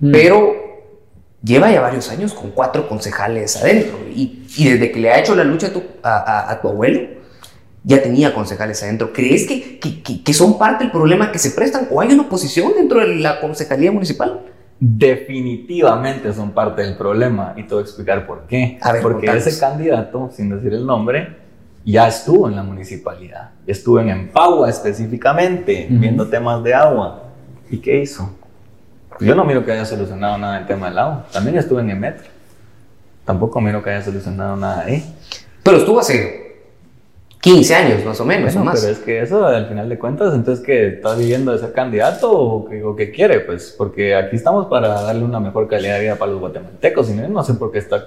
[0.00, 0.67] Pero
[1.42, 3.98] lleva ya varios años con cuatro concejales adentro.
[4.14, 5.68] Y, y desde que le ha hecho la lucha
[6.02, 7.00] a tu, abuelo,
[7.84, 9.12] ya tenía concejales adentro.
[9.12, 12.72] ¿Crees que, que, que, son parte del problema que se prestan o hay una oposición
[12.76, 14.40] dentro de la concejalía municipal?
[14.80, 18.78] Definitivamente son parte del problema y te voy a explicar por qué.
[18.80, 21.36] A ver, Porque ese candidato, sin decir el nombre,
[21.84, 23.50] ya estuvo en la municipalidad.
[23.66, 27.24] Estuvo en Empagua específicamente, viendo temas de agua.
[27.70, 28.37] ¿Y qué hizo?
[29.20, 31.26] Yo no miro que haya solucionado nada el tema del agua.
[31.32, 32.26] También estuve en el metro.
[33.24, 35.04] Tampoco miro que haya solucionado nada ahí.
[35.62, 36.48] Pero estuvo hace
[37.40, 38.80] 15 años más o menos, o más.
[38.80, 42.30] Pero es que eso, al final de cuentas, entonces que está viviendo de ser candidato
[42.30, 46.32] o que, quiere, pues, porque aquí estamos para darle una mejor calidad de vida para
[46.32, 48.06] los guatemaltecos y no, sé por qué está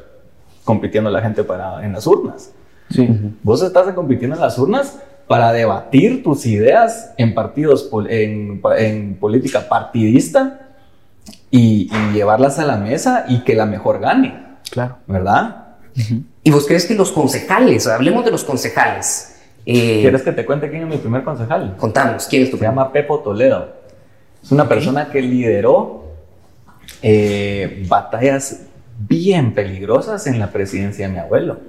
[0.64, 2.52] compitiendo la gente para, en las urnas.
[2.90, 3.08] Sí.
[3.44, 9.70] Vos estás compitiendo en las urnas para debatir tus ideas en partidos, en, en política
[9.70, 10.71] partidista
[11.52, 14.58] y, llevarlas a la mesa y que la mejor gane.
[14.72, 14.98] Claro.
[15.06, 15.76] ¿Verdad?
[16.44, 19.36] ¿Y vos crees que los concejales, hablemos de los concejales?
[19.66, 21.76] Eh, ¿Quieres que te cuente quién es mi primer concejal?
[21.78, 23.74] Contamos, ¿quién es tu Se llama Pepo Toledo.
[24.42, 26.06] Es una persona que lideró
[27.04, 28.62] eh, batallas
[28.98, 31.60] bien peligrosas en la presidencia de mi abuelo.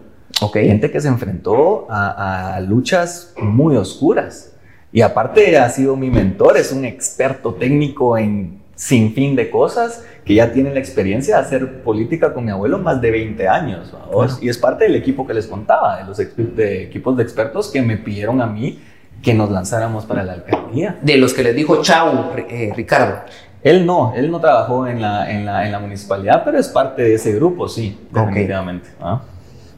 [0.40, 0.66] Okay.
[0.68, 4.52] Gente que se enfrentó a, a luchas muy oscuras.
[4.90, 10.04] Y aparte ha sido mi mentor, es un experto técnico en sin fin de cosas
[10.24, 13.94] que ya tiene la experiencia de hacer política con mi abuelo más de 20 años.
[14.40, 17.80] Y es parte del equipo que les contaba, de los de equipos de expertos que
[17.80, 18.80] me pidieron a mí
[19.22, 20.98] que nos lanzáramos para la alcaldía.
[21.00, 23.20] De los que les dijo chao, eh, Ricardo.
[23.62, 27.02] Él no, él no trabajó en la, en, la, en la, municipalidad, pero es parte
[27.02, 28.88] de ese grupo, sí, definitivamente.
[29.00, 29.22] ¿ah?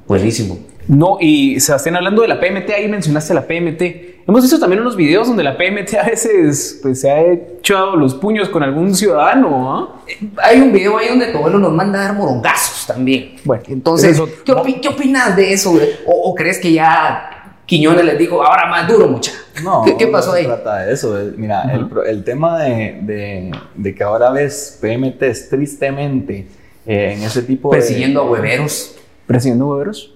[0.08, 0.60] Buenísimo.
[0.88, 4.13] No, y Sebastián, hablando de la PMT, ahí mencionaste la PMT.
[4.26, 8.14] Hemos visto también unos videos donde la PMT a veces pues, se ha echado los
[8.14, 9.72] puños con algún ciudadano.
[9.72, 10.02] ¿ah?
[10.42, 13.36] Hay un video ahí donde tu abuelo nos manda a dar morongazos también.
[13.44, 15.78] Bueno, entonces, ¿qué, opinas de eso?
[16.06, 19.32] ¿O, crees que ya Quiñones les dijo, ahora más duro, mucha?
[19.62, 20.46] No, ¿Qué, pasó ahí?
[20.46, 21.18] No se trata de eso.
[21.36, 26.46] Mira, el, el, tema de, de, de, que ahora ves PMT tristemente
[26.86, 27.76] eh, en ese tipo Persiguiendo de...
[27.76, 30.10] Persiguiendo a hueveros Presidiendo es,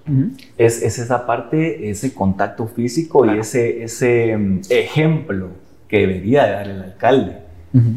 [0.57, 5.49] es, esa parte, ese contacto físico y ese, ese mm, ejemplo
[5.87, 7.37] que debería dar el alcalde.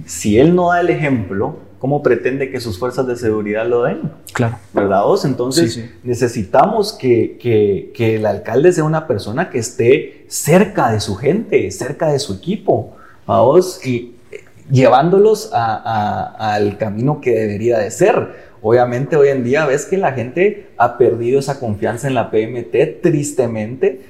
[0.05, 4.11] Si él no da el ejemplo, ¿cómo pretende que sus fuerzas de seguridad lo den?
[4.35, 4.59] Claro.
[4.75, 5.05] ¿Verdad?
[5.25, 11.17] Entonces necesitamos que, que, que, el alcalde sea una persona que esté cerca de su
[11.17, 12.97] gente, cerca de su equipo,
[13.27, 19.67] vos y eh, llevándolos a, al camino que debería de ser Obviamente hoy en día
[19.67, 24.01] ves que la gente ha perdido esa confianza en la PMT, tristemente,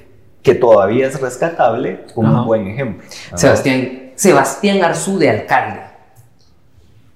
[0.43, 3.07] que todavía es rescatable como un buen ejemplo.
[3.35, 5.81] Sebastián, Sebastián Arzú de alcalde,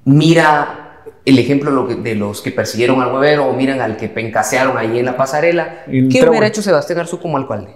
[0.04, 4.98] mira el ejemplo de los que persiguieron al huevero o miran al que pencasearon ahí
[4.98, 5.84] en la pasarela.
[5.86, 7.76] ¿Qué hubiera hecho Sebastián Arzú como alcalde?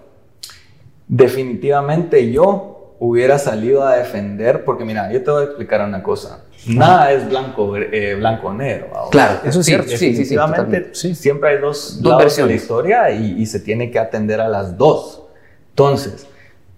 [1.08, 6.45] Definitivamente yo hubiera salido a defender, porque mira, yo te voy a explicar una cosa.
[6.67, 9.10] Nada es blanco, eh, blanco negro.
[9.10, 9.89] Claro, eso es cierto.
[9.89, 14.47] Definitivamente, siempre hay dos, dos lados de la historia y, se tiene que atender a
[14.47, 15.24] las dos.
[15.69, 16.28] Entonces,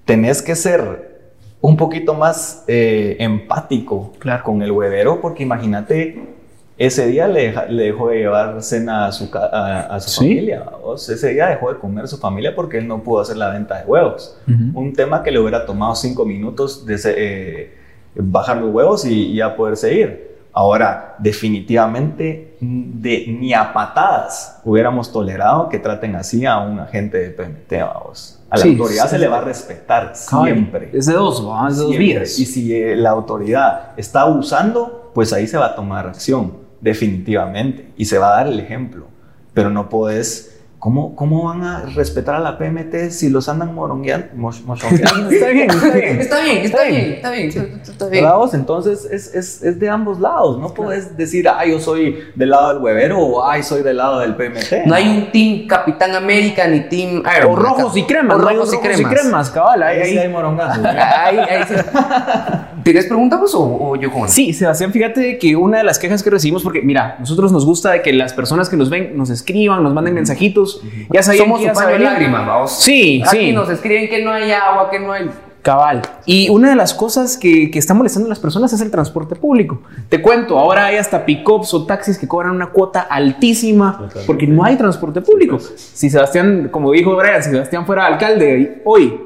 [0.06, 1.12] tenés que ser
[1.60, 6.34] un poquito más eh, empático con el huevero, porque imagínate,
[6.78, 10.66] ese día le, dejó de llevar cena a su, a, su familia.
[10.96, 13.86] ese día dejó de comer su familia porque él no pudo hacer la venta de
[13.86, 14.38] huevos.
[14.48, 17.00] Un tema que le hubiera tomado cinco minutos de...
[17.06, 17.83] Eh,
[18.16, 20.34] bajar los huevos y, ya poder seguir.
[20.52, 27.30] Ahora, definitivamente, de, ni a patadas hubiéramos tolerado que traten así a un agente de
[27.32, 28.40] PMT, vamos.
[28.52, 30.92] A la autoridad se le va a respetar siempre.
[30.94, 32.38] Es de dos, es de dos vías.
[32.38, 37.92] Y si eh, la autoridad está abusando, pues ahí se va a tomar acción, definitivamente.
[37.98, 39.08] Y se va a dar el ejemplo.
[39.56, 40.53] Pero no puedes
[40.84, 44.28] ¿Cómo, ¿Cómo, van a respetar a la PMT si los andan morongueando?
[44.52, 46.20] está bien, está bien.
[46.20, 47.82] Está bien, está bien, está bien.
[47.82, 48.26] Está bien.
[48.52, 50.60] Entonces es, es, es, de ambos lados.
[50.60, 54.20] No puedes decir, ah, yo soy del lado del huevero o ay, soy del lado
[54.20, 54.86] del PMT.
[54.86, 58.36] No hay un team Capitán América ni team Iron O rojos y cremas.
[58.36, 59.00] O rojos, y, cremas.
[59.00, 59.50] y cremas.
[59.52, 59.84] cabal.
[59.84, 60.84] Ahí, ahí, hay morongazos.
[60.86, 61.64] ahí, ahí
[62.84, 66.62] ¿Tienes preguntas o, yo con Sí, Sebastián, fíjate que una de las quejas que recibimos,
[66.62, 69.94] porque mira, nosotros nos gusta de que las personas que nos ven nos escriban, nos
[69.94, 70.73] manden mensajitos
[71.12, 72.72] ya Somos su paño de lágrimas, vamos.
[72.72, 75.30] Sí, Aquí nos escriben que no hay agua, que no hay...
[75.62, 76.02] Cabal.
[76.26, 79.36] Y una de las cosas que, que está molestando a las personas es el transporte
[79.36, 79.80] público.
[80.10, 84.66] Te cuento, ahora hay hasta pick-ups o taxis que cobran una cuota altísima porque no
[84.66, 85.60] hay transporte público.
[85.60, 89.18] Si Sebastián, como dijo Brian, si Sebastián fuera alcalde hoy,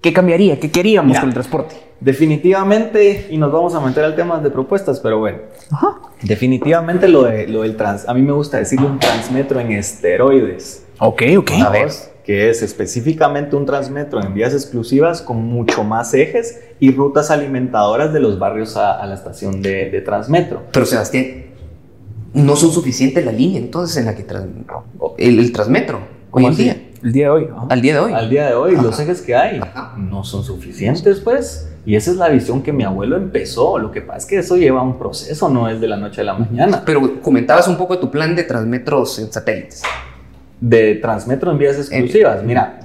[0.00, 0.60] ¿qué cambiaría?
[0.60, 1.74] ¿Qué queríamos con el transporte?
[2.00, 5.38] Definitivamente, y nos vamos a meter al tema de propuestas, pero bueno.
[6.22, 10.86] Definitivamente lo, de, lo del trans, a mí me gusta decirle un transmetro en esteroides.
[11.00, 11.50] Ok, ok.
[11.64, 11.88] A ver.
[12.24, 18.12] Que es específicamente un transmetro en vías exclusivas con mucho más ejes y rutas alimentadoras
[18.12, 20.62] de los barrios a, la estación de, transmetro.
[20.70, 21.46] Pero Sebastián,
[22.34, 24.24] no son suficientes la línea entonces en la que
[25.18, 26.86] el, transmetro hoy en día.
[27.02, 27.48] El día de hoy.
[27.70, 28.12] Al día de hoy.
[28.12, 29.60] Al día de hoy, los ejes que hay
[29.96, 31.66] no son suficientes, pues.
[31.86, 33.78] Y esa es la visión que mi abuelo empezó.
[33.78, 36.24] Lo que pasa es que eso lleva un proceso, no es de la noche a
[36.24, 36.82] la mañana.
[36.84, 39.82] Pero comentabas un poco de tu plan de transmetros en satélites
[40.60, 42.42] de Transmetro en vías exclusivas.
[42.42, 42.80] Mira,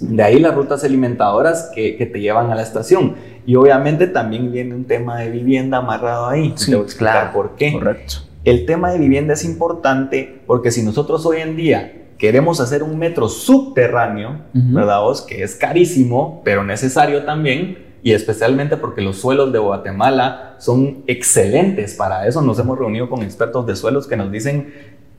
[0.00, 3.14] de ahí las rutas alimentadoras que, que, te llevan a la estación.
[3.46, 6.52] Y obviamente también viene un tema de vivienda amarrado ahí.
[6.56, 7.72] Sí, te voy a explicar por qué.
[7.72, 8.16] Correcto.
[8.44, 12.98] El tema de vivienda es importante porque si nosotros hoy en día queremos hacer un
[12.98, 15.22] metro subterráneo, ¿verdad vos?
[15.22, 21.94] Que es carísimo, pero necesario también, y especialmente porque los suelos de Guatemala son excelentes
[21.94, 22.40] para eso.
[22.40, 24.72] Nos hemos reunido con expertos de suelos que nos dicen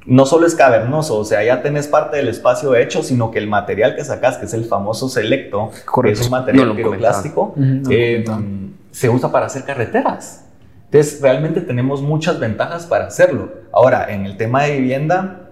[0.07, 3.47] no solo es cavernoso, o sea, ya tenés parte del espacio hecho, sino que el
[3.47, 5.69] material que sacas, que es el famoso selecto,
[6.01, 7.53] que es un material piroclástico,
[7.89, 8.23] eh,
[8.91, 10.45] se usa para hacer carreteras.
[10.85, 13.51] Entonces, realmente tenemos muchas ventajas para hacerlo.
[13.73, 15.49] Ahora, en el tema de vivienda,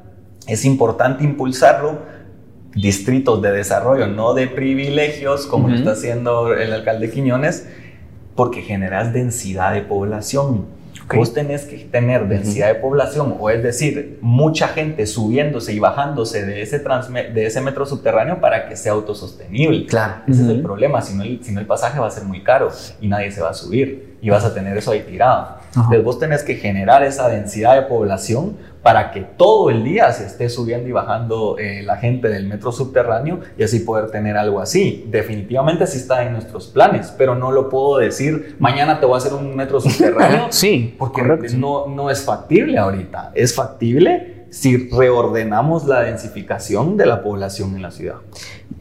[0.48, 2.00] es importante impulsarlo
[2.74, 7.68] distritos de desarrollo, no de privilegios, como lo está haciendo el alcalde Quiñones,
[8.36, 10.66] porque generas densidad de población.
[11.14, 16.46] Vos tenés que tener densidad de población, o es decir, mucha gente subiéndose y bajándose
[16.46, 19.86] de ese, de ese metro subterráneo para que sea autosostenible.
[19.86, 20.16] Claro.
[20.28, 22.44] Ese es el problema, si no el, si no el pasaje va a ser muy
[22.44, 25.58] caro y nadie se va a subir y vas a tener eso ahí tirado.
[25.76, 30.28] Entonces vos tenés que generar esa densidad de población para que todo el día se
[30.28, 34.60] esté subiendo y bajando eh, la gente del metro subterráneo y así poder tener algo
[34.60, 35.06] así.
[35.08, 39.18] Definitivamente sí está en nuestros planes, pero no lo puedo decir, mañana te voy a
[39.18, 40.46] hacer un metro subterráneo.
[40.52, 41.24] sí, porque
[41.58, 43.32] no, no es factible ahorita.
[43.34, 48.18] Es factible si reordenamos la densificación de la población en la ciudad.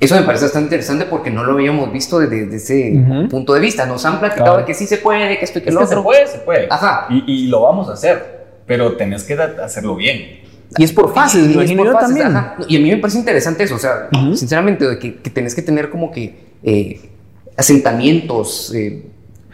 [0.01, 2.93] Eso me parece bastante interesante porque no lo habíamos visto desde, ese
[3.31, 3.87] punto de vista.
[3.87, 5.97] Nos han platicado de que sí se puede, que esto y que lo otro.
[5.97, 6.67] se puede, se puede.
[6.69, 7.07] Ajá.
[7.09, 10.43] Y, y lo vamos a hacer pero tenés que hacerlo bien.
[10.77, 12.33] Y es por fases, me imagino yo también.
[12.69, 15.63] Y a mí me parece interesante eso, o sea, sinceramente, de que, que, tenés que
[15.63, 17.11] tener como que eh,
[17.57, 19.05] asentamientos, eh,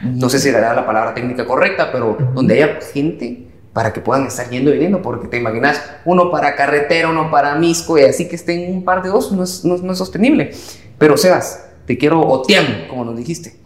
[0.00, 4.26] no sé si era la palabra técnica correcta, pero donde haya gente para que puedan
[4.26, 8.28] estar yendo y viniendo, porque te imaginas uno para carretera, uno para Misco, y así
[8.28, 10.52] que estén un par de dos, no es, no, es sostenible.
[10.98, 12.42] Pero Sebas, te quiero, o
[12.88, 13.56] como nos dijiste,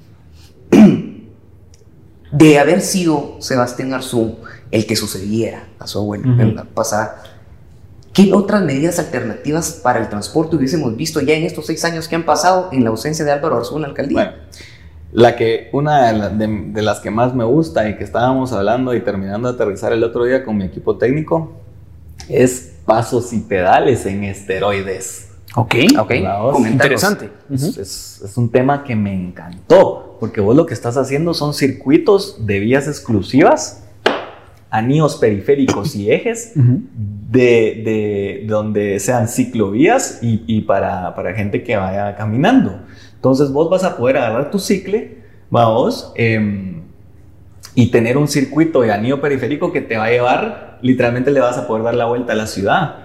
[2.32, 4.38] de haber sido Sebastián Arzú
[4.74, 7.22] el que sucediera a su abuelo en la pasada.
[8.12, 12.16] ¿Qué otras medidas alternativas para el transporte hubiésemos visto ya en estos seis años que
[12.16, 14.14] han pasado en la ausencia de Álvaro Arzú en la alcaldía?
[14.14, 14.32] Bueno,
[15.12, 19.46] la que, una de, las que más me gusta y que estábamos hablando y terminando
[19.46, 21.52] de aterrizar el otro día con mi equipo técnico
[22.28, 25.28] es pasos y pedales en esteroides.
[25.54, 26.14] Ok, ok,
[26.66, 27.30] interesante.
[27.48, 32.44] Es, es, un tema que me encantó, porque vos lo que estás haciendo son circuitos
[32.44, 33.84] de vías exclusivas
[34.74, 42.80] anillos periféricos y ejes de, donde sean ciclovías y, para, gente que vaya caminando.
[43.14, 46.82] Entonces vos vas a poder agarrar tu cicle, vamos, em,
[47.76, 51.56] y tener un circuito de anillo periférico que te va a llevar, literalmente le vas
[51.56, 52.96] a poder dar la vuelta a la ciudad.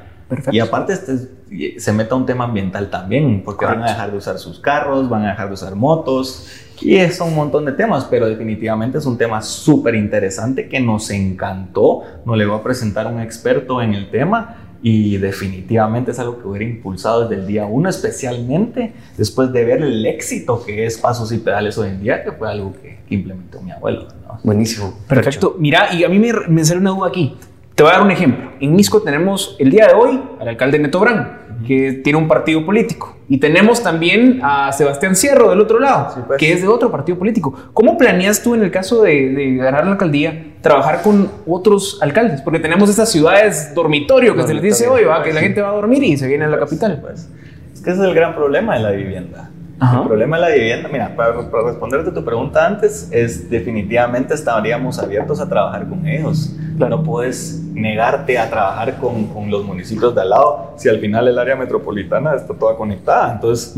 [0.52, 4.40] Y aparte este, se meta un tema ambiental también, porque van a dejar de usar
[4.40, 6.48] sus carros, van a dejar de usar motos,
[6.82, 11.10] y es un montón de temas, pero definitivamente es un tema súper interesante que nos
[11.12, 12.04] encantó.
[12.26, 16.40] Nos le voy a presentar a un experto en el tema y definitivamente es algo
[16.40, 20.98] que hubiera impulsado desde el día uno, especialmente después de ver el éxito que es
[20.98, 24.08] Pasos y Pedales hoy en día, que fue algo que, implementó mi abuelo.
[24.44, 24.94] Buenísimo.
[25.08, 25.56] Perfecto.
[25.58, 27.36] Mira, y a mí me, me sale una duda aquí.
[27.80, 28.52] Te voy a dar un ejemplo.
[28.60, 32.66] En Misco tenemos el día de hoy al alcalde Neto Brand que tiene un partido
[32.66, 33.16] político.
[33.30, 36.38] Y tenemos también a Sebastián Cierro del otro lado, pues.
[36.38, 37.58] que es de otro partido político.
[37.74, 42.42] ¿Cómo planeas tú en el caso de, ganar la alcaldía trabajar con otros alcaldes?
[42.42, 45.24] Porque tenemos estas ciudades dormitorio que se les dice hoy, ¿va?
[45.24, 47.00] que la gente va a dormir y se viene a la capital.
[47.00, 47.30] Pues.
[47.74, 49.52] Es que ese es el gran problema de la vivienda.
[49.82, 55.40] El problema de la vivienda, mira, para, responderte tu pregunta antes, es definitivamente estaríamos abiertos
[55.40, 56.54] a trabajar con ellos.
[56.78, 61.28] No puedes negarte a trabajar con, con, los municipios de al lado si al final
[61.28, 63.34] el área metropolitana está toda conectada.
[63.34, 63.76] Entonces,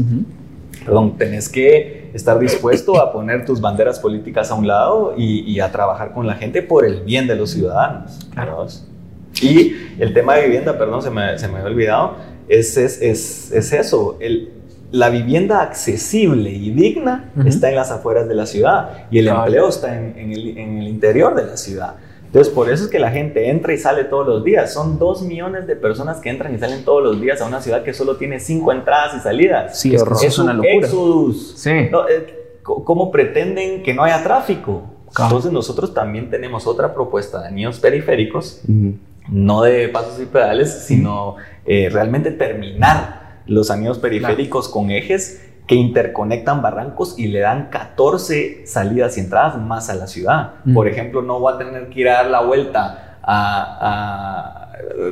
[0.84, 5.60] perdón, tenés que estar dispuesto a poner tus banderas políticas a un lado y, y
[5.60, 8.28] a trabajar con la gente por el bien de los ciudadanos.
[8.34, 8.66] Claro.
[9.40, 12.16] Y el tema de vivienda, perdón, se me, se me había olvidado,
[12.48, 14.18] es, es, es, es eso.
[14.20, 14.61] El,
[14.92, 19.70] la vivienda accesible y digna está en las afueras de la ciudad y el empleo
[19.70, 21.96] está en, el, interior de la ciudad.
[22.26, 24.72] Entonces, por eso es que la gente entra y sale todos los días.
[24.74, 27.84] Son dos millones de personas que entran y salen todos los días a una ciudad
[27.84, 29.78] que solo tiene cinco entradas y salidas.
[29.78, 30.88] Sí, es, es una locura.
[31.56, 31.70] Sí.
[31.70, 34.84] Eh, ¿Cómo pretenden que no haya tráfico?
[35.08, 38.62] Entonces, nosotros también tenemos otra propuesta de anillos periféricos,
[39.28, 41.36] no de pasos y pedales, sino
[41.66, 48.68] eh, realmente terminar los anillos periféricos con ejes que interconectan barrancos y le dan 14
[48.68, 50.56] salidas y entradas más a la ciudad.
[50.74, 53.18] Por ejemplo, no voy a tener que ir a dar la vuelta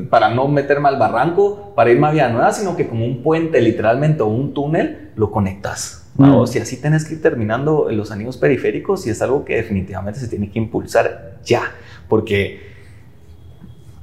[0.09, 3.61] para no meterme al barranco, para irme a Vía Nueva, sino que como un puente
[3.61, 6.11] literalmente o un túnel lo conectas.
[6.17, 6.45] ¿no?
[6.47, 10.27] Si así tienes que ir terminando los anillos periféricos y es algo que definitivamente se
[10.27, 11.61] tiene que impulsar ya,
[12.09, 12.78] porque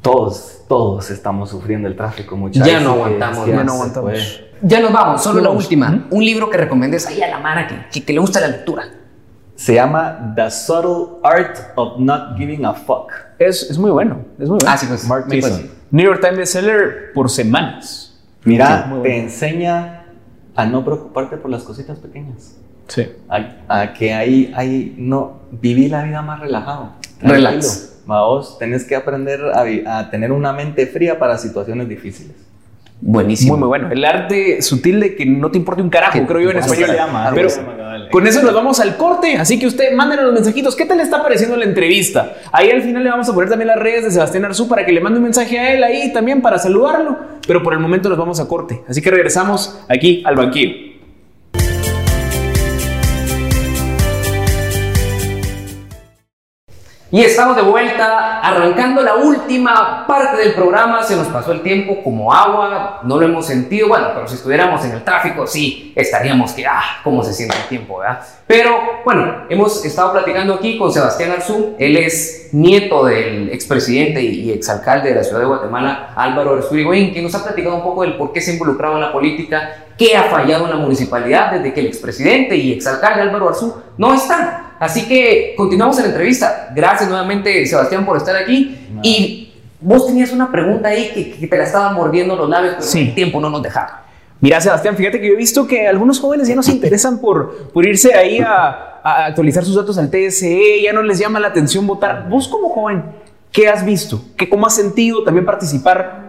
[0.06, 2.68] todos, todos estamos sufriendo el tráfico, muchachos.
[2.68, 4.42] Ya no aguantamos, ya, no aguantamos.
[4.62, 6.06] Ya nos vamos, solo la última.
[6.10, 8.84] Un libro que recomiendes ahí a la Mara que, que, le gusta la lectura.
[9.56, 13.12] Se llama The Subtle Art of Not Giving a Fuck.
[13.38, 14.66] Es, es muy bueno, es muy bueno.
[14.68, 15.06] Ah, sí, pues.
[15.06, 15.70] Mark Mason.
[15.90, 18.18] New York Times bestseller por semanas.
[18.44, 20.04] Mira, te enseña
[20.54, 22.56] a no preocuparte por las cositas pequeñas.
[22.86, 23.08] Sí.
[23.68, 26.92] A, que ahí, ahí no, viví la vida más relajado.
[27.20, 27.95] Relax.
[28.06, 29.40] Vos tenés que aprender
[29.86, 32.36] a, tener una mente fría para situaciones difíciles.
[33.00, 33.52] Buenísimo.
[33.52, 33.90] Muy, muy bueno.
[33.90, 36.88] El arte sutil de que no te importe un carajo, creo yo en español.
[36.88, 38.08] se llama, Pero llama, cabal.
[38.10, 39.36] con eso nos vamos al corte.
[39.36, 40.74] Así que usted mándenos los mensajitos.
[40.74, 42.36] ¿Qué tal le está pareciendo la entrevista?
[42.52, 44.92] Ahí al final le vamos a poner también las redes de Sebastián Arzú para que
[44.92, 47.18] le mande un mensaje a él ahí también para saludarlo.
[47.46, 48.82] Pero por el momento nos vamos a corte.
[48.88, 50.85] Así que regresamos aquí al banquillo.
[57.16, 61.02] Y estamos de vuelta, arrancando la última parte del programa.
[61.02, 63.88] Se nos pasó el tiempo como agua, no lo hemos sentido.
[63.88, 67.68] Bueno, pero si estuviéramos en el tráfico, sí, estaríamos que, ah, cómo se siente el
[67.68, 68.20] tiempo, ¿verdad?
[68.46, 71.74] Pero bueno, hemos estado platicando aquí con Sebastián Arzú.
[71.78, 77.12] Él es nieto del expresidente y exalcalde de la ciudad de Guatemala, Álvaro Arzú Irigoyen,
[77.12, 79.86] quien nos ha platicado un poco del por qué se ha involucrado en la política,
[79.96, 84.12] qué ha fallado en la municipalidad desde que el expresidente y exalcalde Álvaro Arzú no
[84.12, 84.65] están.
[84.78, 86.70] Así que continuamos en la entrevista.
[86.74, 88.76] Gracias nuevamente, Sebastián, por estar aquí.
[89.02, 92.86] Y vos tenías una pregunta ahí que, que te la estaban mordiendo los labios, pero
[92.86, 93.00] Sí.
[93.00, 94.02] el tiempo no nos dejaba.
[94.40, 97.68] Mira, Sebastián, fíjate que yo he visto que algunos jóvenes ya no se interesan por,
[97.72, 101.48] por irse ahí a, a actualizar sus datos al TSE, ya no les llama la
[101.48, 102.28] atención votar.
[102.28, 103.02] Vos como joven,
[103.50, 104.20] ¿qué has visto?
[104.36, 106.26] ¿Qué, ¿Cómo has sentido también participar?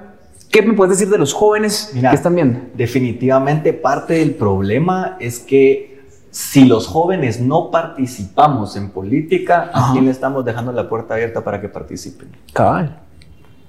[0.49, 2.59] ¿Qué me puedes decir de los jóvenes Mira, que están viendo?
[2.75, 5.96] Definitivamente parte del problema es que
[6.38, 11.43] si los jóvenes no participamos en política, ¿a quién le estamos dejando la puerta abierta
[11.43, 12.29] para que participen?
[12.53, 12.99] Cabal.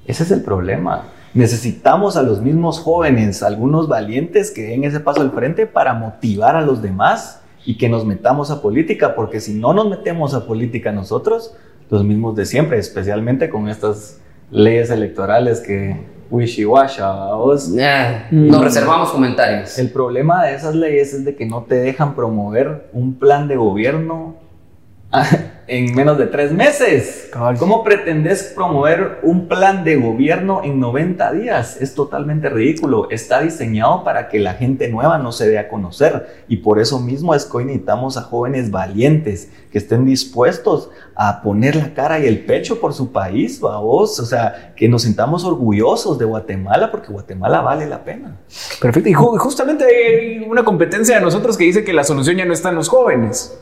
[0.06, 1.04] Ese es el problema.
[1.32, 6.56] Necesitamos a los mismos jóvenes, algunos valientes que den ese paso al frente para motivar
[6.56, 10.46] a los demás y que nos metamos a política, porque si no nos metemos a
[10.46, 11.56] política nosotros,
[11.88, 17.02] los mismos de siempre, especialmente con estas leyes electorales que wishy-washy,
[17.36, 17.68] ¿vos?
[17.68, 18.48] Mm.
[18.48, 19.78] Nos reservamos comentarios.
[19.78, 23.56] El problema de esas leyes es de que no te dejan promover un plan de
[23.56, 24.36] gobierno
[25.66, 27.28] en menos de tres meses.
[27.32, 27.56] Cabal.
[27.58, 31.76] ¿Cómo pretendes promover un plan de gobierno en 90 días?
[31.80, 33.08] Es totalmente ridículo.
[33.10, 36.44] Está diseñado para que la gente nueva no se dé a conocer.
[36.48, 41.42] Y por eso mismo es que hoy necesitamos a jóvenes valientes que estén dispuestos a
[41.42, 44.18] poner la cara y el pecho por su país, vos.
[44.20, 48.36] O sea, que nos sintamos orgullosos de Guatemala porque Guatemala vale la pena.
[48.80, 49.08] Perfecto.
[49.08, 52.52] Y ju- justamente hay una competencia de nosotros que dice que la solución ya no
[52.54, 53.58] está en los jóvenes.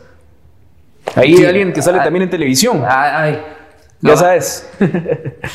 [1.16, 1.44] Ahí hay Sí.
[1.46, 2.04] alguien que sale Ah.
[2.04, 2.82] también en televisión.
[2.88, 3.42] Ay, ay.
[4.02, 4.68] Ya No, sabes.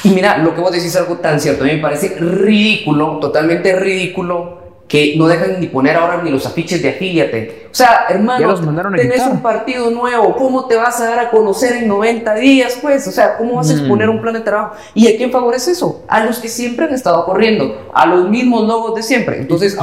[0.04, 1.64] Y mira, lo que vos decís es algo tan cierto.
[1.64, 6.46] A mí me parece ridículo, totalmente ridículo, que no dejan ni poner ahora ni los
[6.46, 7.68] afiches de afíliate.
[7.72, 9.32] O sea, hermano, Ya los mandaron a tenés quitar.
[9.32, 12.78] un partido nuevo, ¿cómo te vas a dar a conocer en 90 días?
[12.82, 13.78] Pues, o sea, ¿cómo vas a Mm.
[13.78, 14.74] exponer un plan de trabajo?
[14.94, 16.04] ¿Y a quién favorece eso?
[16.10, 19.38] A los que siempre han estado corriendo, a los mismos logos de siempre.
[19.38, 19.78] Entonces,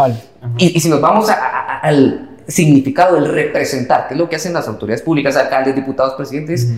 [0.58, 4.28] y, y si nos vamos a- a- a- al significado del representar, que es lo
[4.28, 6.68] que hacen las autoridades públicas, alcaldes, diputados, presidentes,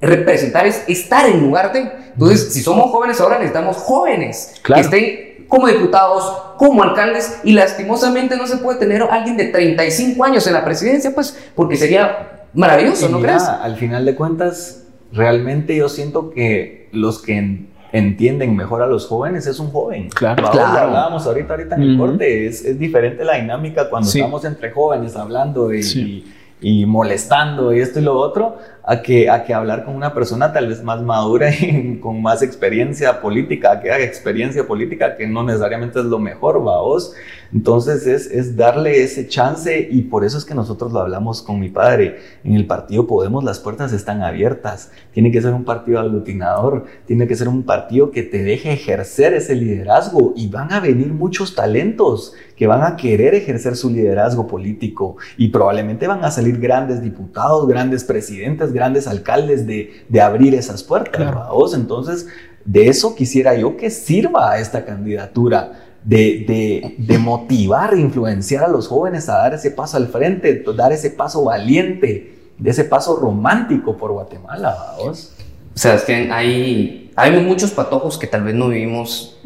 [0.00, 1.90] representar es estar en lugar de.
[2.14, 4.80] Entonces, si somos jóvenes ahora, necesitamos jóvenes Claro.
[4.80, 10.22] que estén como diputados, como alcaldes, y lastimosamente no se puede tener alguien de 35
[10.24, 13.44] años en la presidencia, pues, porque sería maravilloso, Y ¿no mira, crees?
[13.48, 19.46] Al final de cuentas, realmente yo siento que los que entienden mejor a los jóvenes
[19.46, 20.08] es un joven.
[20.10, 20.42] Claro.
[20.42, 20.78] Vamos, Claro.
[20.88, 22.06] hablábamos ahorita, ahorita en el Ujú.
[22.06, 22.46] corte.
[22.46, 24.18] Es, es diferente la dinámica cuando Sí.
[24.20, 26.00] estamos entre jóvenes hablando y, Sí.
[26.00, 30.12] y- y molestando y esto y lo otro, a que, a que hablar con una
[30.12, 35.26] persona tal vez más madura y con más experiencia política, que haga experiencia política, que
[35.28, 37.14] no necesariamente es lo mejor, vaos.
[37.52, 41.58] Entonces es, es darle ese chance y por eso es que nosotros lo hablamos con
[41.58, 42.18] mi padre.
[42.44, 44.90] En el partido Podemos las puertas están abiertas.
[45.12, 49.32] Tiene que ser un partido aglutinador, tiene que ser un partido que te deje ejercer
[49.34, 54.46] ese liderazgo y van a venir muchos talentos que van a querer ejercer su liderazgo
[54.46, 60.54] político y probablemente van a salir grandes diputados, grandes presidentes, grandes alcaldes de, de abrir
[60.54, 61.34] esas puertas.
[61.74, 62.26] Entonces,
[62.64, 68.68] de eso quisiera yo que sirva esta candidatura de, de, de motivar e influenciar a
[68.68, 73.16] los jóvenes a dar ese paso al frente, dar ese paso valiente, de ese paso
[73.16, 75.34] romántico por Guatemala, vamos.
[75.74, 79.38] Sebastián, hay, hay muchos patojos que tal vez no vivimos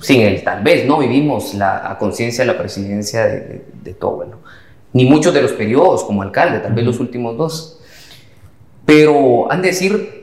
[0.00, 3.94] sin él, tal vez no vivimos la a conciencia de la presidencia de, de, de
[3.94, 4.36] todo, bueno,
[4.92, 7.80] ni muchos de los periodos como alcalde, tal vez los últimos dos.
[8.86, 10.19] Pero han de decir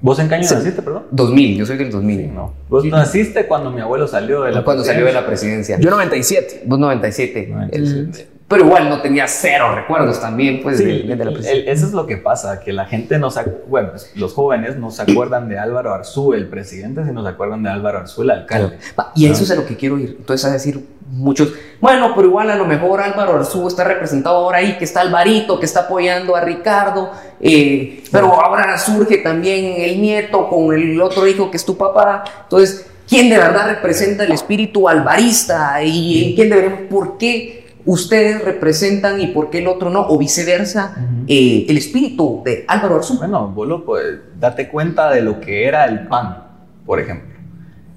[0.00, 0.54] ¿Vos en qué año Sí.
[0.54, 1.04] naciste, perdón?
[1.10, 2.52] 2000, yo soy del 2000, No.
[2.68, 5.78] Vos naciste cuando mi abuelo salió de la cuando salió de la presidencia.
[5.78, 6.62] Yo 97.
[6.66, 7.48] Vos 97.
[7.50, 7.76] 97.
[7.76, 11.72] El- pero igual no tenía cero recuerdos también, pues, Sí, de, de la el- presidencia.
[11.72, 15.02] eso es lo que pasa, que la gente no se, bueno, los jóvenes no se
[15.02, 18.78] acuerdan de Álvaro Arzú, el presidente, sino se acuerdan de Álvaro Arzú, el alcalde.
[19.16, 20.16] Y eso es a lo que quiero ir.
[20.18, 20.80] Entonces, a decir
[21.10, 25.00] muchos, bueno, pero igual a lo mejor Álvaro Arzú está representado ahora ahí, que está
[25.00, 31.00] Alvarito, que está apoyando a Ricardo, eh, pero ahora surge también el nieto con el
[31.00, 32.22] otro hijo que es tu papá.
[32.44, 38.44] Entonces, quién de verdad representa el espíritu alvarista y en quién deberíamos, por qué ustedes
[38.44, 40.94] representan y por qué el otro no, o viceversa,
[41.26, 43.16] eh, el espíritu de Álvaro Arzú.
[43.18, 46.44] Bueno, vos lo puedes, date cuenta de lo que era el PAN,
[46.84, 47.36] por ejemplo.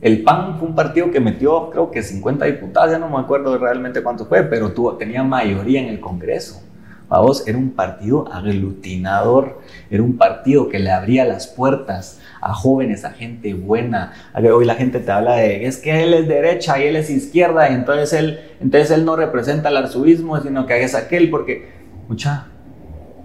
[0.01, 3.57] El PAN fue un partido que metió, creo que 50 diputados, ya no me acuerdo
[3.57, 6.61] realmente cuánto fue, pero tuvo, tenía mayoría en el Congreso.
[7.09, 13.03] Vamos, era un partido aglutinador, era un partido que le abría las puertas a jóvenes,
[13.03, 14.13] a gente buena.
[14.35, 17.67] Hoy la gente te habla de, es que él es derecha y él es izquierda,
[17.69, 21.69] y entonces él, entonces él no representa el arzobismo, sino que es aquel, porque,
[22.07, 22.45] mucha,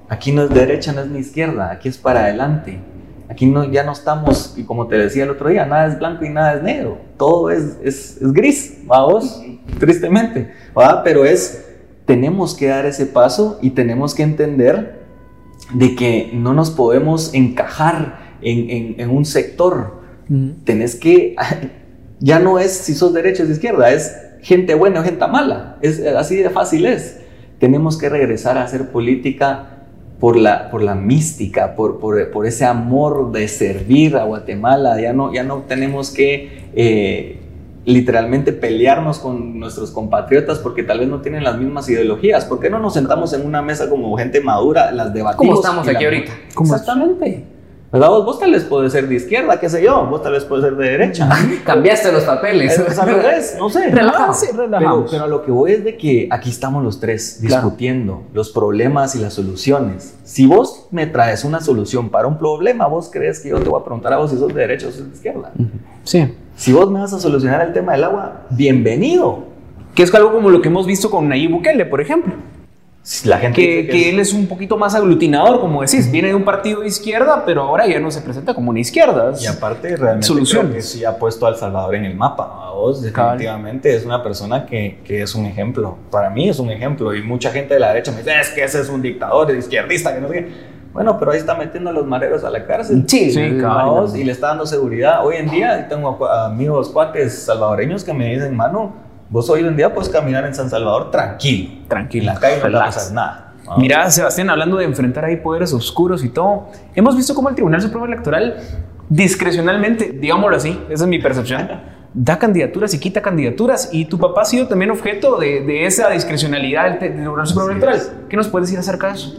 [0.08, 2.78] aquí no es derecha, no es ni izquierda, aquí es para adelante.
[3.28, 6.24] Aquí no, ya no estamos, y como te decía el otro día, nada es blanco
[6.24, 9.42] y nada es negro, todo es, es, es gris, vamos,
[9.78, 11.02] tristemente, ¿va?
[11.02, 11.73] pero es,
[12.06, 15.04] tenemos que dar ese paso y tenemos que entender
[15.72, 20.02] de que no nos podemos encajar en, un sector.
[20.64, 21.36] Tenés que,
[22.20, 25.78] ya no es si sos derecha o izquierda, es gente buena o gente mala.
[25.80, 27.20] Es, así de fácil es.
[27.58, 29.70] Tenemos que regresar a hacer política
[30.20, 35.00] por la, por la mística, por, por, ese amor de servir a Guatemala.
[35.00, 37.40] Ya no, ya no tenemos que eh,
[37.84, 42.44] literalmente pelearnos con nuestros compatriotas porque tal vez no tienen las mismas ideologías.
[42.44, 45.36] ¿Por qué no nos sentamos en una mesa como gente madura, las debatimos?
[45.36, 46.32] ¿Cómo estamos aquí ahorita?
[46.60, 47.44] Exactamente.
[47.94, 48.08] ¿Verdad?
[48.08, 50.74] Vos, tal vez puedes ser de izquierda, qué sé yo, vos tal vez puedes ser
[50.74, 51.28] de derecha.
[51.64, 52.76] Cambiaste los papeles.
[52.76, 53.88] Es al revés, no sé.
[53.88, 54.34] Relajado.
[54.34, 58.50] Sí, pero, pero, lo que voy es de que aquí estamos los tres discutiendo los
[58.50, 60.16] problemas y las soluciones.
[60.24, 63.80] Si vos me traes una solución para un problema, vos crees que yo te voy
[63.80, 65.52] a preguntar a vos si sos de derecha o sos de izquierda.
[66.02, 66.34] Sí.
[66.56, 69.44] Si vos me vas a solucionar el tema del agua, bienvenido.
[69.94, 72.34] Que es algo como lo que hemos visto con Nayib Bukele, por ejemplo.
[73.24, 76.44] La gente que, que, él es un poquito más aglutinador, como decís, viene de un
[76.44, 79.34] partido de izquierda, pero ahora ya no se presenta como una izquierda.
[79.38, 80.70] Y aparte, realmente soluciones.
[80.70, 82.44] creo que sí ha puesto a El Salvador en el mapa.
[82.44, 85.98] A vos, definitivamente, es una persona que, que, es un ejemplo.
[86.10, 87.14] Para mí es un ejemplo.
[87.14, 89.58] Y mucha gente de la derecha me dice, es que ese es un dictador, es
[89.58, 90.73] izquierdista, que no sé qué.
[90.94, 93.04] Bueno, pero ahí está metiendo a los mareros a la cárcel.
[93.06, 95.26] Sí, sí, Y le está dando seguridad.
[95.26, 99.92] Hoy en día tengo amigos cuates salvadoreños que me dicen, mano, Vos hoy en día
[99.92, 101.86] puedes caminar en San Salvador tranquilo.
[101.88, 102.28] Tranquilo.
[102.28, 103.54] En la calle no te va a pasar nada.
[103.78, 107.80] Mira, Sebastián, hablando de enfrentar ahí poderes oscuros y todo, hemos visto cómo el Tribunal
[107.80, 108.58] Supremo Electoral
[109.08, 111.68] discrecionalmente, digámoslo así, esa es mi percepción,
[112.14, 113.88] da candidaturas y quita candidaturas.
[113.90, 118.00] Y tu papá ha sido también objeto de, esa discrecionalidad del Tribunal Supremo Electoral.
[118.28, 119.34] ¿Qué nos puedes decir acerca de eso?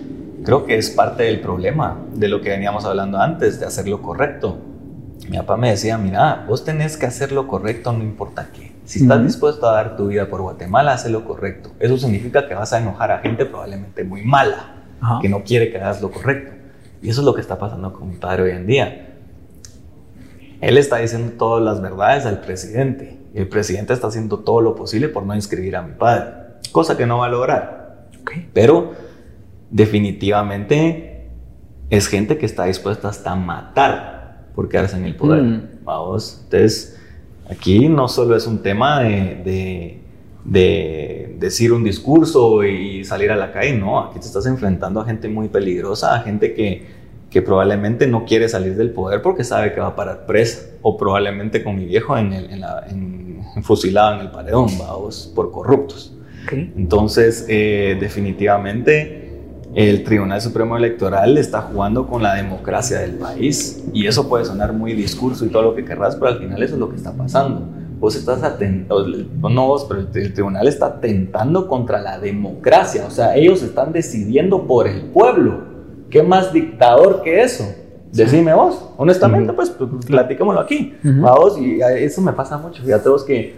[0.45, 4.03] Creo que es parte del problema de lo que veníamos hablando antes, de hacer lo
[4.03, 4.59] correcto.
[5.27, 8.75] Mi papá me decía, mira, vos tenés que hacer lo correcto, no importa qué.
[8.85, 11.71] Si estás dispuesto a dar tu vida por Guatemala, haz lo correcto.
[11.79, 14.83] Eso significa que vas a enojar a gente probablemente muy mala,
[15.19, 16.51] que no quiere que hagas lo correcto.
[17.01, 19.15] Y eso es lo que está pasando con mi padre hoy en día.
[20.61, 23.19] Él está diciendo todas las verdades al presidente.
[23.33, 26.25] Y el presidente está haciendo todo lo posible por no inscribir a mi padre.
[26.71, 28.05] Cosa que no va a lograr.
[28.53, 28.93] Pero
[29.69, 31.29] definitivamente
[31.89, 35.43] es gente que está dispuesta hasta a matar por quedarse en el poder.
[35.43, 35.61] Mm.
[35.83, 36.41] Vamos.
[36.43, 36.95] Entonces
[37.49, 39.99] Aquí no solo es un tema de,
[40.43, 45.27] decir un discurso y salir a la calle, no, aquí te estás enfrentando a gente
[45.27, 47.05] muy peligrosa, a gente que,
[47.45, 51.65] probablemente no quiere salir del poder porque sabe que va a parar presa, o probablemente
[51.65, 52.31] con mi viejo en,
[53.61, 56.13] fusilado en el paredón, vamos, por corruptos.
[56.49, 59.24] Entonces, eh, definitivamente
[59.75, 64.71] el Tribunal Supremo Electoral está jugando con la democracia del país y eso puede sonar
[64.71, 67.11] muy discurso y todo lo que querrás, pero al final eso es lo que está
[67.11, 67.61] pasando.
[67.99, 69.05] Vos estás atentando,
[69.49, 74.65] no vos, pero el tribunal está atentando contra la democracia, o sea, ellos están decidiendo
[74.65, 75.75] por el pueblo.
[76.09, 77.65] ¿Qué más dictador que eso?
[78.13, 80.95] Decime vos, honestamente, pues, pues platicémoslo aquí.
[81.03, 82.81] Vamos, y eso me pasa mucho.
[82.81, 83.57] Fíjate vos que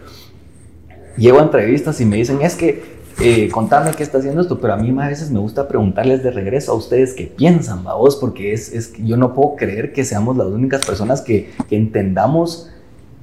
[1.15, 4.73] llevo a entrevistas y me dicen, es que eh, contame qué está haciendo esto, pero
[4.73, 8.53] a mí a veces me gusta preguntarles de regreso a ustedes qué piensan, vos, porque
[8.53, 12.69] es, es, yo no puedo creer que seamos las únicas personas que, entendamos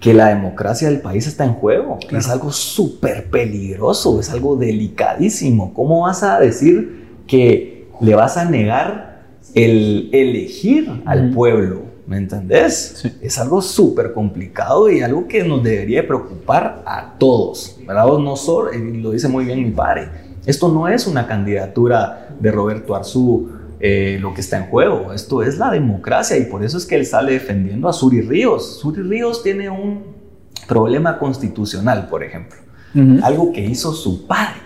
[0.01, 1.99] que la democracia del país está en juego.
[2.11, 5.73] Es algo súper peligroso, es algo delicadísimo.
[5.73, 9.23] ¿Cómo vas a decir que le vas a negar
[9.55, 11.94] el elegir al pueblo?
[12.07, 13.11] ¿Me entendés?
[13.23, 18.07] Es algo súper complicado y algo que nos debería preocupar a todos, ¿verdad?
[18.19, 20.09] No solo, lo dice muy bien mi padre,
[20.45, 23.49] esto no es una candidatura de Roberto Arzú
[23.81, 26.95] eh, lo que está en juego, esto es la democracia y por eso es que
[26.95, 28.81] él sale defendiendo a Suri Ríos.
[28.81, 30.05] Suri Ríos tiene un
[30.67, 32.59] problema constitucional, por ejemplo,
[33.23, 34.61] algo que hizo su padre.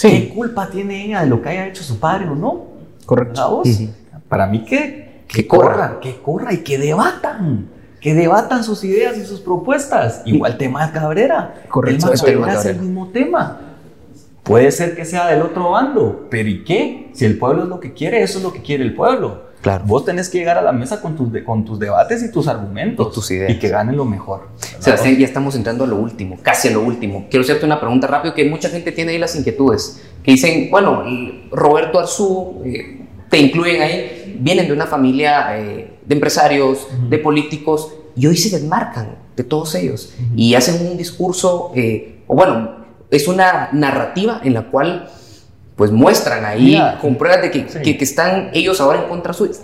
[0.00, 2.66] ¿Qué culpa tiene ella de lo que haya hecho su padre o no?
[3.06, 3.62] Correcto.
[4.28, 5.03] Para mí, ¿qué?
[5.28, 7.68] Que corra, que corra y que debatan.
[8.00, 10.20] que debatan sus ideas y sus propuestas.
[10.26, 11.54] Igual tema de Cabrera.
[11.70, 13.60] Correcto, El Cabrera es el mismo tema.
[14.42, 17.08] Puede ser que sea del otro bando, pero ¿y qué?
[17.14, 19.44] Si el pueblo es lo que quiere, eso es lo que quiere el pueblo.
[19.62, 19.84] Claro.
[19.86, 22.46] Vos tenés que llegar a la mesa con tus, de- con tus debates y tus
[22.46, 23.08] argumentos.
[23.10, 23.50] Y tus ideas.
[23.52, 24.48] Y que ganen lo mejor.
[24.60, 24.78] ¿verdad?
[24.80, 27.24] Sebastián, ya estamos entrando a lo último, casi a lo último.
[27.30, 30.02] Quiero hacerte una pregunta rápido que mucha gente tiene ahí las inquietudes.
[30.22, 31.02] Que dicen, bueno,
[31.50, 33.00] Roberto Arzú, eh,
[33.30, 38.50] te incluyen ahí, vienen de una familia eh, de empresarios, de políticos, y hoy se
[38.56, 40.14] desmarcan de todos ellos.
[40.36, 45.08] Y hacen un discurso, eh, o bueno, es una narrativa en la cual
[45.76, 47.78] pues muestran ahí Mira, con pruebas de que, sí.
[47.82, 49.54] que- que están ellos ahora en contra suya.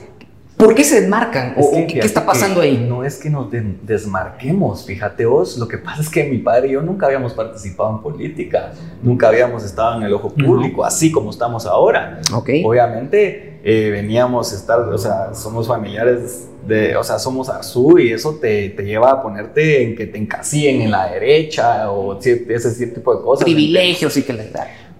[0.56, 1.54] ¿Por qué se desmarcan?
[1.56, 2.84] ¿O, qué, qué está pasando ahí?
[2.86, 6.68] No es que nos de- desmarquemos, fíjate vos, lo que pasa es que mi padre
[6.68, 11.10] y yo nunca habíamos participado en política, nunca habíamos estado en el ojo público, así
[11.10, 12.20] como estamos ahora.
[12.34, 12.50] Ok.
[12.64, 18.12] Obviamente eh, veníamos a estar, o sea, somos familiares de, o sea, somos Arzú y
[18.12, 22.86] eso te, te lleva a ponerte en que te encasillen en la derecha o ese
[22.86, 23.44] tipo de cosas.
[23.44, 24.44] Privilegios y que la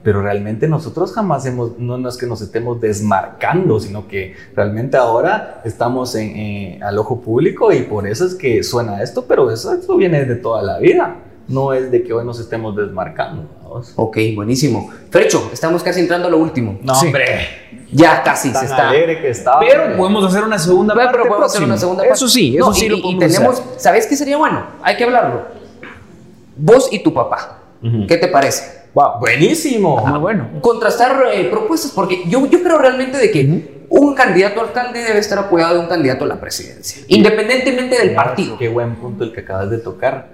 [0.03, 4.97] Pero realmente nosotros jamás hemos, no, no es que nos estemos desmarcando, sino que realmente
[4.97, 9.51] ahora estamos en, eh, al ojo público y por eso es que suena esto, pero
[9.51, 11.17] eso, eso viene de toda la vida.
[11.49, 13.60] No es de que hoy nos estemos desmarcando.
[13.71, 13.93] Vamos.
[13.97, 14.91] Ok, buenísimo.
[15.11, 16.79] Frecho, estamos casi entrando a lo último.
[16.83, 17.07] No, Sí.
[17.07, 17.49] hombre,
[17.93, 18.89] Ya casi tan se está.
[18.91, 19.61] alegre que estaba.
[19.61, 19.97] Pero hombre.
[19.97, 21.13] podemos hacer una segunda parte.
[21.13, 22.15] pero podemos hacer una segunda parte.
[22.15, 23.81] Eso sí, eso No, sí y, lo y- y podemos tenemos, hacer.
[23.81, 24.65] ¿sabes qué sería bueno?
[24.83, 25.43] Hay que hablarlo.
[26.57, 27.59] Vos y tu papá.
[28.07, 28.81] ¿Qué te parece?
[28.93, 29.19] Wow.
[29.21, 30.05] Buenísimo.
[30.07, 30.49] Muy bueno.
[30.61, 35.19] Contrastar eh, propuestas, porque yo, yo creo realmente de que un candidato a alcalde debe
[35.19, 38.59] estar apoyado de un candidato a la presidencia, independientemente del partido.
[38.59, 40.29] Qué buen punto el que acabas de tocar.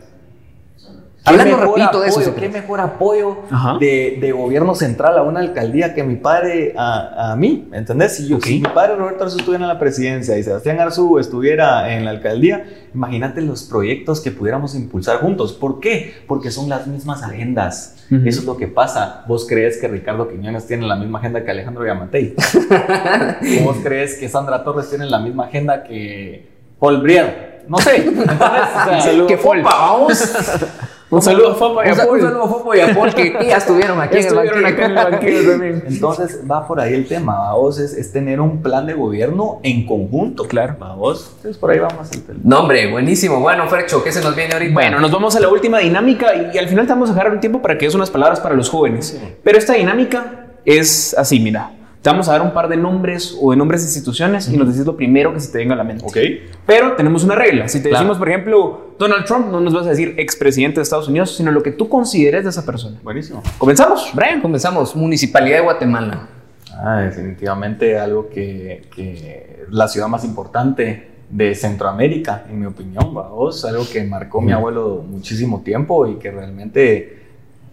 [1.27, 3.37] Hablando, repito, de eso, apoyo, Qué mejor apoyo
[3.81, 7.66] de, de gobierno central a una alcaldía que mi padre a, a mí.
[7.68, 8.16] ¿me ¿Entendés?
[8.16, 11.93] Si, yo, si mi padre Roberto Arzú estuviera en la presidencia y Sebastián Arzú estuviera
[11.93, 12.64] en la alcaldía,
[12.95, 15.53] imagínate los proyectos que pudiéramos impulsar juntos.
[15.53, 16.14] ¿Por qué?
[16.29, 18.05] Porque son las mismas agendas.
[18.11, 18.22] Ujú.
[18.24, 19.24] Eso es lo que pasa.
[19.27, 22.37] ¿Vos crees que Ricardo Quiñones tiene la misma agenda que Alejandro Yamatei?
[23.64, 26.49] ¿Vos crees que Sandra Torres tiene la misma agenda que
[26.79, 27.64] Paul Brier?
[27.68, 27.97] No sé.
[27.97, 30.33] Entonces, o sea, ¿Qué fue, vamos?
[31.16, 32.20] Un saludo a Fapa y a sa- un Paul.
[32.20, 34.84] saludo a Fopo y a Paul que, ya estuvieron aquí en el estuvieron banquillo.
[34.84, 35.84] acá en el banquillo también.
[35.86, 39.86] Entonces va por ahí el tema, vos es, es tener un plan de gobierno en
[39.86, 40.44] conjunto.
[40.44, 40.76] Claro.
[40.96, 41.32] vos.
[41.36, 42.38] Entonces por ahí vamos el tema.
[42.42, 43.40] No, hombre, buenísimo.
[43.40, 44.74] Bueno, Fercho, ¿qué se nos viene ahorita?
[44.74, 47.40] Bueno, nos vamos a la última dinámica y, al final te vamos a dejar un
[47.40, 49.20] tiempo para que des unas palabras para los jóvenes.
[49.42, 51.70] Pero esta dinámica es así, mira.
[52.07, 54.68] Te vamos a dar un par de nombres o de nombres de instituciones y nos
[54.68, 56.04] decís lo primero que se te venga a la mente.
[56.07, 56.16] Ok.
[56.64, 57.66] Pero tenemos una regla.
[57.66, 58.04] Si te Claro.
[58.04, 61.50] decimos, por ejemplo, Donald Trump, no nos vas a decir expresidente de Estados Unidos, sino
[61.50, 63.00] lo que tú consideres de esa persona.
[63.02, 63.42] Buenísimo.
[63.59, 64.40] ¿Comenzamos, Brian?
[64.40, 64.94] Comenzamos.
[64.94, 66.28] Municipalidad de Guatemala.
[66.76, 73.12] Ah, definitivamente algo que, que es la ciudad más importante de Centroamérica, en mi opinión,
[73.14, 73.64] vos.
[73.64, 77.18] Algo que marcó mi abuelo muchísimo tiempo y que realmente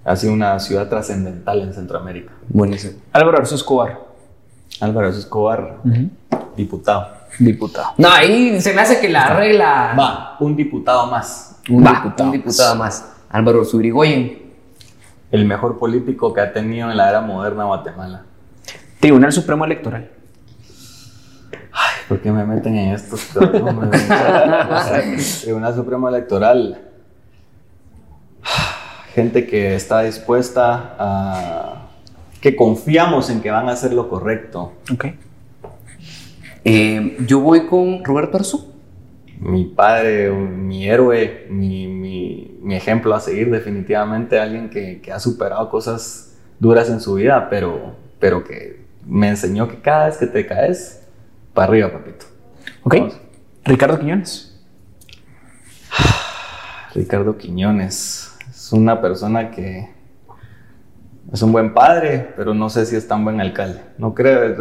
[0.04, 2.32] ha sido una ciudad trascendental en Centroamérica.
[2.50, 2.94] Buenísimo.
[3.12, 4.12] Álvaro Arzu Escobar.
[4.80, 5.78] Álvaro Escobar,
[6.56, 7.08] diputado.
[7.40, 7.94] Diputado.
[7.98, 9.96] No, ahí se me hace que la regla.
[10.00, 11.60] Va, un diputado más.
[11.70, 12.30] Un Va, diputado.
[12.30, 13.12] Un diputado más.
[13.30, 14.44] Álvaro Zurigoyen.
[15.32, 18.24] El mejor político que ha tenido en la era moderna Guatemala.
[19.00, 20.12] Tribunal Supremo Electoral.
[22.08, 23.28] ¿Por qué me meten en estos
[25.42, 26.80] Tribunal Supremo Electoral.
[29.16, 31.83] Gente que está dispuesta a.
[32.44, 34.74] que confiamos en que van a hacer lo correcto.
[34.92, 35.06] Ok.
[36.66, 38.70] Eh, yo voy con Roberto Arzú.
[39.40, 45.22] Mi padre, mi héroe, mi, mi- mi ejemplo a seguir, definitivamente alguien que, que ha
[45.22, 50.28] superado cosas duras en su vida, pero, pero que me enseñó que cada vez que
[50.28, 51.02] te caes,
[51.54, 52.26] para arriba, papito.
[52.84, 52.96] Ok.
[52.96, 53.22] Vamos.
[53.64, 54.62] Ricardo Quiñones.
[56.94, 59.93] Ricardo Quiñones es una persona que
[61.32, 63.80] es un buen padre, pero no sé si es tan buen alcalde.
[63.98, 64.56] No creo,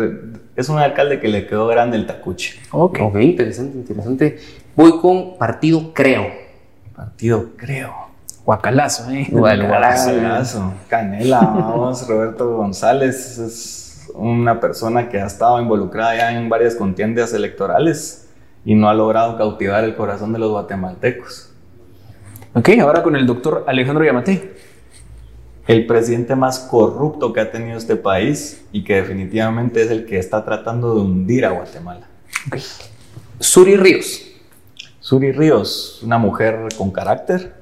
[0.55, 2.61] es un alcalde que le quedó grande el tacuche.
[2.71, 2.99] Ok.
[3.03, 4.39] Ok, interesante, interesante.
[4.77, 6.27] Voy con Partido Creo.
[6.95, 7.93] Partido, creo.
[8.45, 9.29] Guacalazo, eh.
[9.31, 16.75] Guacalazo, Canela, vamos, Roberto González es una persona que ha estado involucrada ya en varias
[16.75, 18.29] contiendas electorales
[18.65, 21.53] y no ha logrado cautivar el corazón de los guatemaltecos.
[22.55, 24.72] Ok, ahora con el doctor Alejandro Yamate.
[25.67, 30.19] El presidente más corrupto que ha tenido este país y que definitivamente es el que
[30.19, 32.07] está tratando de hundir a Guatemala.
[33.39, 34.23] Suri Ríos.
[35.01, 37.55] Suri Ríos, una mujer con carácter,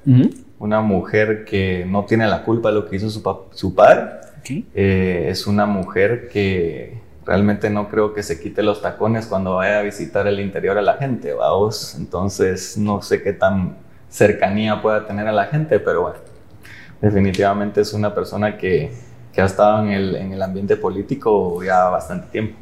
[0.59, 4.21] una mujer que no tiene la culpa de lo que hizo su, pa- su padre,
[4.75, 9.79] eh, es una mujer que, realmente no creo que se quite los tacones cuando vaya
[9.79, 11.95] a visitar el interior a la gente, vamos.
[11.97, 13.77] Entonces no sé qué tan
[14.09, 16.19] cercanía pueda tener a la gente, pero bueno,
[17.01, 18.93] definitivamente es una persona que,
[19.33, 22.57] que ha estado en el, en el ambiente político ya bastante tiempo.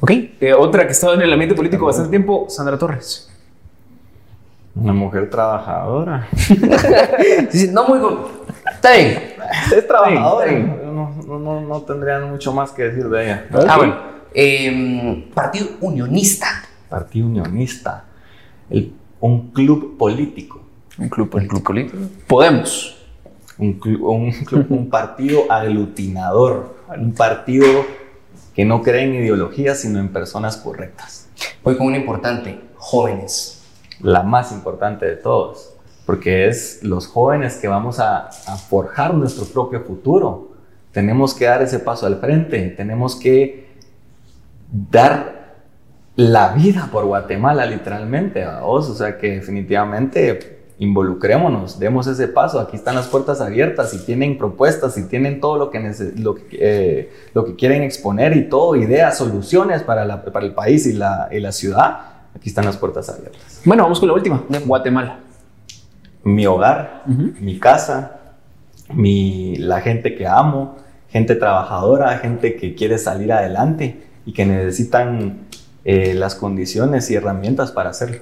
[0.00, 0.10] Ok,
[0.40, 3.26] eh, otra que ha estado en el ambiente político bastante tiempo, Sandra Torres.
[4.74, 6.28] Una mujer trabajadora.
[7.72, 7.98] No muy...
[8.72, 9.18] Está bien.
[9.74, 10.52] Es trabajadora.
[10.52, 13.46] No, no, no, no tendría mucho más que decir de ella.
[13.68, 13.96] Ah, bueno.
[14.32, 16.46] Em, partido unionista.
[16.88, 18.04] Partido Unionista.
[18.68, 20.60] El- un club político.
[20.98, 21.98] Un club político.
[22.26, 22.99] Podemos.
[23.60, 26.74] Un, clu- un, club- un partido aglutinador.
[26.96, 27.66] Un partido
[28.54, 31.28] que no cree en ideologías, sino en personas correctas.
[31.62, 32.60] Voy con una importante.
[32.76, 33.62] Jóvenes.
[34.00, 35.74] La más importante de todos.
[36.06, 40.48] Porque es los jóvenes que vamos a, a forjar nuestro propio futuro.
[40.92, 42.68] Tenemos que dar ese paso al frente.
[42.70, 43.68] Tenemos que
[44.90, 45.54] dar
[46.16, 48.88] la vida por Guatemala, literalmente, a vos.
[48.88, 52.58] O sea que definitivamente involucrémonos, demos ese paso.
[52.58, 53.90] Aquí están las puertas abiertas.
[53.90, 57.82] Si tienen propuestas, si tienen todo lo que, nece- lo que, eh, lo que quieren
[57.82, 62.00] exponer y todo, ideas, soluciones para, la- para el país y la, y la ciudad,
[62.34, 63.60] aquí están las puertas abiertas.
[63.64, 64.42] Bueno, vamos con la última.
[64.66, 65.18] Guatemala.
[66.24, 68.18] Mi hogar, mi casa,
[68.92, 70.76] mi, la gente que amo,
[71.10, 75.46] gente trabajadora, gente que quiere salir adelante y que necesitan
[75.84, 78.18] eh, las condiciones y herramientas para hacerlo.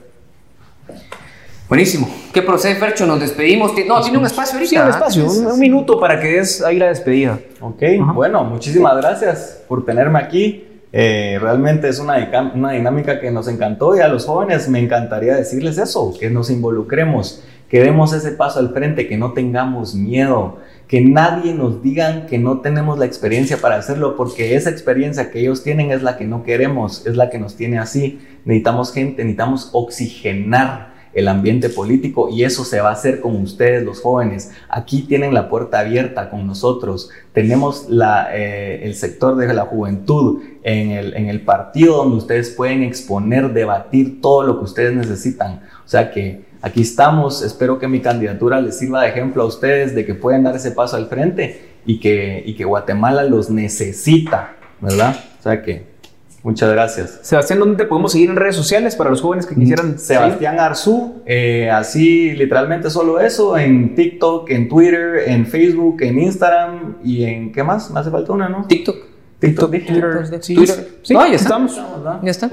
[1.69, 2.09] Buenísimo.
[2.33, 3.07] ¿Qué procede, Fercho?
[3.07, 3.73] Nos despedimos.
[3.87, 4.71] No, tiene un espacio ahorita.
[4.71, 4.89] Sí, un ¿ah?
[4.89, 7.39] espacio, un, un minuto para que des ahí la despedida.
[7.61, 7.83] Ok,
[8.15, 10.65] bueno, muchísimas gracias por tenerme aquí.
[10.91, 15.37] Eh, realmente es una, una dinámica que nos encantó y a los jóvenes me encantaría
[15.37, 20.57] decirles eso, que nos involucremos, que demos ese paso al frente, que no tengamos miedo,
[20.87, 25.41] que nadie nos digan que no tenemos la experiencia para hacerlo, porque esa experiencia que
[25.41, 28.21] ellos tienen es la que no queremos, es la que nos tiene así.
[28.47, 33.83] Necesitamos gente, necesitamos oxigenar el ambiente político y eso se va a hacer con ustedes
[33.83, 34.53] los jóvenes.
[34.69, 37.11] Aquí tienen la puerta abierta con nosotros.
[37.33, 42.51] Tenemos la, eh, el sector de la juventud en el, en el partido donde ustedes
[42.51, 45.63] pueden exponer, debatir todo lo que ustedes necesitan.
[45.85, 47.43] O sea que aquí estamos.
[47.43, 50.71] Espero que mi candidatura les sirva de ejemplo a ustedes de que pueden dar ese
[50.71, 55.17] paso al frente y que, y que Guatemala los necesita, ¿verdad?
[55.41, 55.98] O sea que
[56.43, 57.21] muchas gracias.
[57.23, 59.99] Sebastián, ¿dónde te podemos seguir en redes sociales para los jóvenes que quisieran?
[59.99, 66.97] Sebastián Arzú, eh, así literalmente solo eso, en TikTok, en Twitter, en Facebook, en Instagram
[67.03, 67.91] y en ¿qué más?
[67.91, 68.67] Me hace falta una, ¿no?
[68.67, 69.08] TikTok.
[69.41, 69.71] TikTok.
[69.71, 70.89] Twitter, sí, Twitter.
[71.03, 71.43] sí, No, ya está.
[71.45, 71.81] estamos.
[72.23, 72.49] Ya está.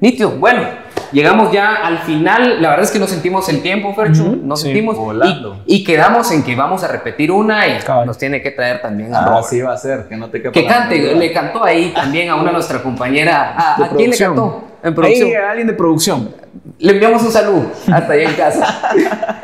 [0.00, 0.30] Nítido.
[0.30, 0.62] Bueno,
[1.12, 2.62] llegamos ya al final.
[2.62, 4.22] La verdad es que no sentimos el tiempo, Fercho.
[4.24, 4.96] Ujú, no sí, sentimos.
[4.96, 5.62] volando.
[5.66, 8.06] Y, y quedamos en que vamos a repetir una y Cabal.
[8.06, 10.52] nos tiene que traer también a Ah, así va a ser, que no te quepa
[10.52, 13.54] Que cante, le cantó ahí también a una de nuestra compañera.
[13.56, 14.64] ¿A, De ¿a quién le cantó?
[14.82, 15.28] En producción.
[15.28, 16.34] Ahí, alguien de producción.
[16.78, 18.90] Le enviamos un saludo hasta allá en casa.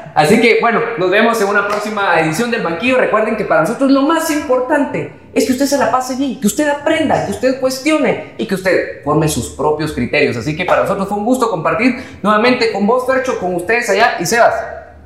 [0.15, 2.99] Así que bueno, nos vemos en una próxima edición del banquillo.
[2.99, 6.47] Recuerden que para nosotros lo más importante es que usted se la pase bien, que
[6.49, 10.37] usted aprenda, que usted cuestione y que usted forme sus propios criterios.
[10.37, 14.17] Así que para nosotros fue un gusto compartir nuevamente con vos, Fercho, con ustedes allá
[14.19, 14.55] y Sebas.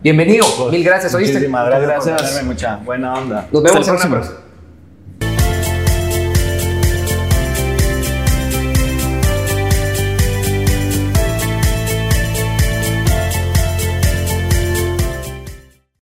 [0.02, 1.34] Bienvenido, mil gracias, ¿oíste?
[1.34, 2.44] Muchísimas gracias, por gracias.
[2.44, 3.46] mucha buena onda.
[3.52, 4.16] Nos vemos Hasta en la una próxima.
[4.16, 4.41] próxima.